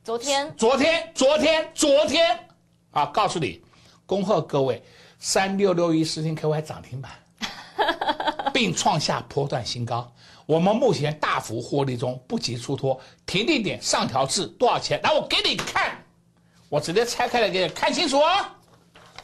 [0.03, 2.49] 昨天，昨天，昨天，昨天
[2.91, 3.07] 啊！
[3.07, 3.63] 告诉你，
[4.07, 4.83] 恭贺各位，
[5.21, 7.13] 三六六一世星 KY 涨停板，
[8.53, 10.13] 并创下波段新高。
[10.47, 15.01] 我们目前大幅获利中，不急出脱，停利点上调至多少钱？
[15.03, 16.05] 来，我给你看，
[16.69, 18.56] 我直接拆开来给你看清楚啊！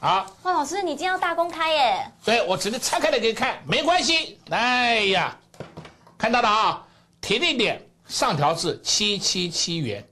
[0.04, 2.12] 好，哇，老师，你今天要大公开耶？
[2.24, 4.36] 对，我直接拆开来给你看，没关系。
[4.50, 5.38] 哎呀，
[6.18, 6.84] 看到了啊，
[7.20, 10.04] 停利点上调至七七七元，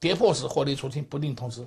[0.00, 1.64] 跌破时获利出清，不定通知。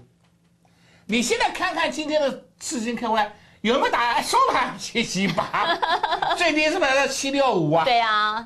[1.05, 5.73] 你现在看看今天的四星 KY 有没有打收盘七七八，
[6.35, 7.85] 最低是不是七六五啊？
[7.85, 8.45] 对啊。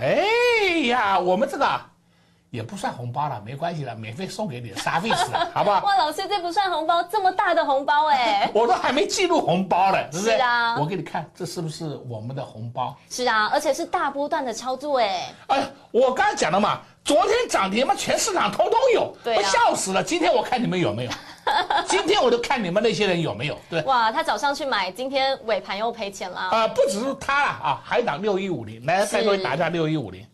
[0.00, 0.26] 哎
[0.88, 1.80] 呀，我们这个。
[2.56, 5.16] 也不算红包了，没关系了，免费送给你 的沙费吃，
[5.52, 5.84] 好不好？
[5.84, 8.50] 哇，老师这不算红包，这么大的红包哎！
[8.54, 10.30] 我都还没记录红包呢，是不是？
[10.30, 12.96] 是啊，我给你看，这是不是我们的红包？
[13.10, 15.34] 是啊，而且是大波段的操作哎！
[15.48, 20.02] 哎，我刚才讲了嘛，昨天涨停嘛，全市场通通有，对、我笑死了。
[20.02, 21.10] 今天我看你们有没有？
[21.86, 23.56] 今天我就看你们那些人有没有？
[23.70, 26.40] 对，哇，他早上去买，今天尾盘又赔钱了。
[26.40, 30.26] 啊，不只是他了啊，还档六一五零，来再多打一下六一五零，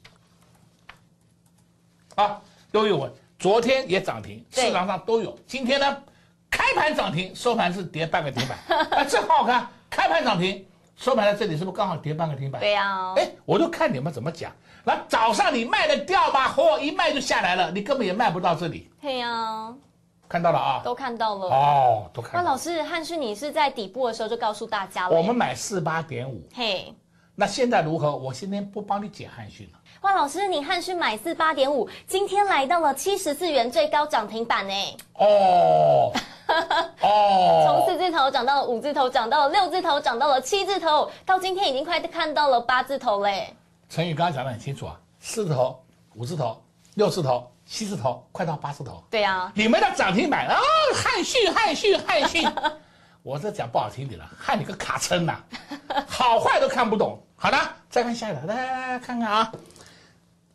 [2.16, 2.40] 啊。
[2.70, 3.06] 都有，
[3.38, 5.38] 昨天也涨停，市场上都有。
[5.46, 6.02] 今天呢，
[6.50, 8.78] 开盘涨停，收盘是跌半个停板。
[8.88, 12.58] 啊，这很好看，开盘涨停，收盘在这里是不是刚好跌半个停板？
[12.62, 13.12] 对呀。
[13.14, 14.50] 哎，我就看你们怎么讲。
[14.84, 16.48] 那早上你卖的掉吗？
[16.48, 18.90] 货，一卖就下来了，你根本也卖不到这里。
[19.02, 19.70] 对呀。
[20.26, 20.80] 看到了啊？
[20.82, 21.46] 都看到了。
[21.48, 22.32] 哦，都看。
[22.32, 25.14] 那老师，汉逊你是在底部的时候就告诉大家了。
[25.14, 26.42] 我们买四八点五。
[26.54, 26.94] 嘿。
[27.34, 28.16] 那现在如何？
[28.16, 29.78] 我今天不帮你解汉讯了。
[30.02, 34.74] 哇，老师，你汉讯买四八点五，今天来到了七十四元最高涨停板呢。
[35.14, 36.12] 哦
[37.00, 43.54] 哦，从四字头涨到了五字头，涨到了六字头，涨到了七字头，到今天已经快看到了八字头嘞。
[43.88, 45.80] 陈宇刚刚讲的很清楚啊，四字头、
[46.16, 46.60] 五字头、
[46.94, 49.00] 六字头、七字头，快到八字头。
[49.08, 50.58] 对啊，你们的涨停板啊，
[50.96, 52.50] 汉讯、汉讯、汉讯，
[53.22, 55.40] 我这讲不好听点了，汉你个卡称呐，
[56.08, 57.16] 好坏都看不懂。
[57.36, 59.52] 好的，再看下一个，来来来看看啊。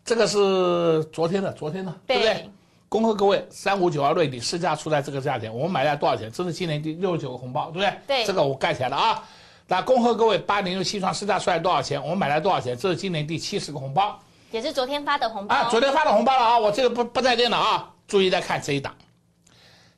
[0.07, 2.49] 这个是昨天的，昨天的，对不对？
[2.87, 6.31] 恭贺各位，三五九二瑞底市价出在这个价钱，我们买在多少钱？
[6.31, 7.93] 这是今年第六十九个红包，对不对？
[8.07, 9.21] 对，这个我盖起来了啊。
[9.67, 12.01] 那恭贺各位，八零六七创市价出来多少钱？
[12.01, 12.77] 我们买来多少钱？
[12.77, 14.17] 这是今年第七十个红包，
[14.51, 15.67] 也是昨天发的红包啊。
[15.69, 17.93] 昨天发的红包了啊，我这个不不再念了啊。
[18.07, 18.95] 注意再看这一档，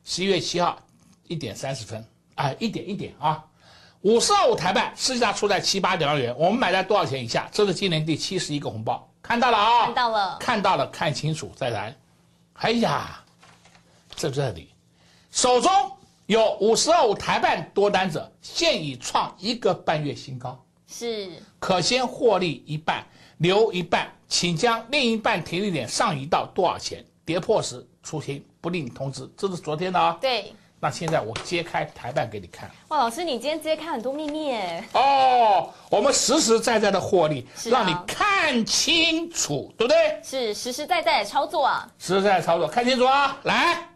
[0.02, 0.76] 十一月七号
[1.28, 2.04] 一点三十分，
[2.34, 3.44] 哎，一点一点啊。
[4.00, 7.48] 五十二五台办市价出在七八点二元，我们买在多少钱以下？
[7.52, 9.06] 这是今年第七十一个红包。
[9.30, 11.96] 看到了啊，看到了，看到了，看清楚再来。
[12.54, 13.22] 哎呀，
[14.16, 14.74] 在这里，
[15.30, 15.70] 手中
[16.26, 23.06] 有五十二五台半多单者，现已创一个半月新高，是可先获利一半，
[23.38, 27.04] 留一半，请将另一半停利点上移到多少钱？
[27.24, 30.18] 跌破时出清，不另通知，这是昨天的啊。
[30.20, 30.52] 对。
[30.82, 32.70] 那现在我揭开台办给你看。
[32.88, 34.82] 哇，老师，你今天揭开很多秘密哎。
[34.94, 40.20] 哦，我们实实在在的获利，是让你看清楚，对不对？
[40.24, 41.86] 是实实在在的操作啊。
[41.98, 43.36] 实实在在操作，看清楚啊！
[43.42, 43.86] 来，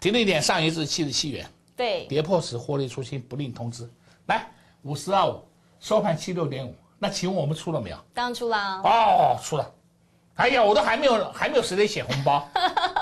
[0.00, 3.88] 停利点上一次七十七元，对，跌破时获利出清，不另通知。
[4.26, 4.46] 来，
[4.82, 5.40] 五十二五，
[5.78, 7.96] 收盘七六点五，那请问我们出了没有？
[8.12, 8.80] 当然出了。
[8.82, 9.72] 哦，出了。
[10.34, 12.48] 哎呀，我都还没有还没有时间写红包，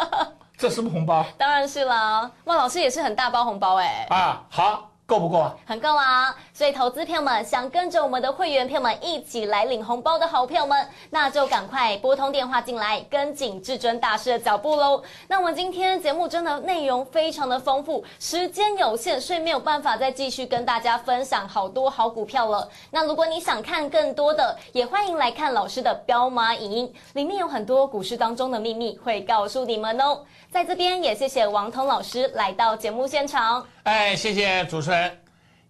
[0.62, 1.26] 这是不是红包？
[1.36, 2.30] 当然是了。
[2.44, 4.06] 哇，老师也是很大包红包哎。
[4.10, 4.88] 啊，好。
[5.04, 5.52] 够不够啊？
[5.66, 6.34] 很够啊！
[6.54, 15.02] 所以投资票们想跟着我们的会员票们一起来领红包的好票们，那就赶快拨通电话进来，跟紧至尊大师的脚步喽。
[15.26, 22.68] 那我们今天节目真的内容非常的丰富，时间有限，所以没有办法再继续跟大家分享好多好股票了。
[22.90, 30.20] 那如果你想看更多的，也欢迎来看老师的彪马影音，里面有很多股市当中的秘密会告诉你们哦。
[30.50, 33.66] 在这边也谢谢王彤老师来到节目现场。
[33.84, 35.18] 哎，谢谢主持人，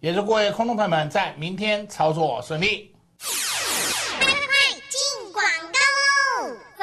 [0.03, 2.93] 也祝各位空头朋友们在明天操作顺利。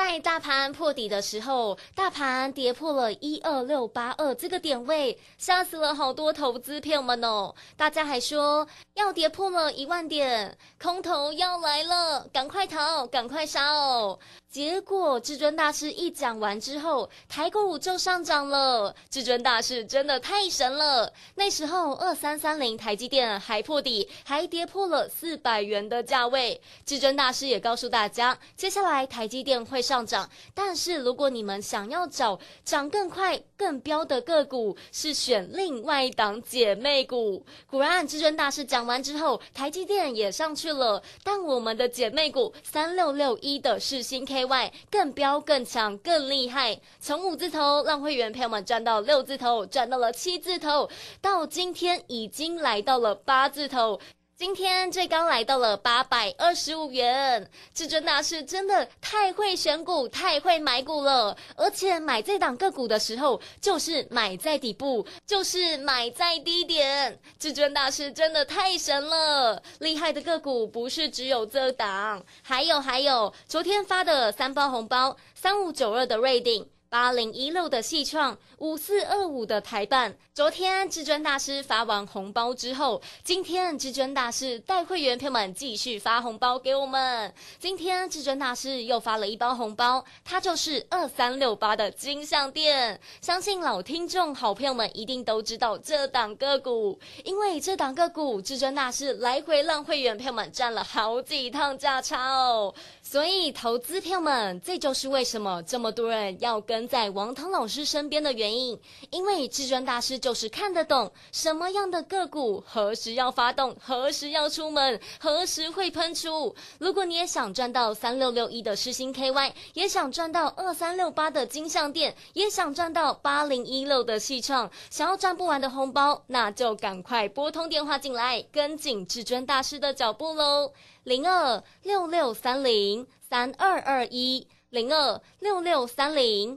[0.02, 7.54] 在大盘破底的时候，大盘跌破了一二六八二这个点位，吓死了好多投资朋友们哦！
[7.76, 14.18] 大家还说要跌破了一万点，空头要来了，赶快逃，赶快杀哦！
[14.50, 18.92] 结果至尊大师一讲完之后，台股就上涨了。
[19.08, 21.12] 至尊大师真的太神了！
[21.36, 26.60] 那时候二三三零台积电还破底，还跌破了四百元的价位。
[26.84, 37.44] 至尊大师也告诉大家，接下来台积电会上涨，但是如果你们想要找涨更快、更标的个股，是选另外一档姐妹股。
[37.66, 50.88] 果然，至尊大师讲完之后，台积电也上去了，但我们的姐妹股三六六一的世新 KY 更标更强更厉害，从五字头让会员朋友们赚到六字头，赚到了七字头，
[51.20, 53.98] 到今天已经来到了八字头。
[54.40, 61.36] 今天最高来到了八百二十五元，至尊大师真的太会选股，太会买股了。
[61.56, 67.20] 而且买这档个股的时候，就是买在底部，就是买在低点。
[67.38, 76.66] 至尊大师真的太神了，厉害的个股不是只有这档，还有还有，昨天发的三包红包，三五九二的瑞鼎。
[76.88, 80.14] 八零一六的细创，五四二五的台办。
[80.34, 87.32] 昨天至尊大师发完红包之后，今天至尊大师带会员朋友们继续发红包给我们。
[87.58, 93.00] 今天至尊大师又发了一包红包，它就是二三六八的金相店。
[93.22, 102.74] 相信老听众好朋友们一定都知道这档个股，因为这档个股至尊大师来回让会员朋友们赚了好几趟价差哦。
[103.02, 106.90] 所以投资朋友们，这就是为什么这么多人要跟。
[106.90, 116.54] 在王腾老师身边的原因，因为至尊大师就是看得懂什么样的个股何时要发动，何时要出门，何时会喷出。
[116.78, 130.72] 如果你也想赚到三六六一的世星 KY，也想赚到二三六八的金相店，也想赚到八零一六的戏创，想要赚不完的红包，那就赶快拨通电话进来，跟紧至尊大师的脚步喽，
[131.04, 134.46] 零二六六三零三二二一。
[134.70, 136.56] 零二六六三零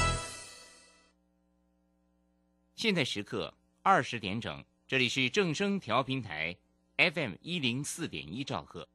[2.81, 3.53] 现在时刻
[3.83, 6.57] 二十点整，这里是正声调频台
[6.97, 8.89] FM 一零四点一兆赫。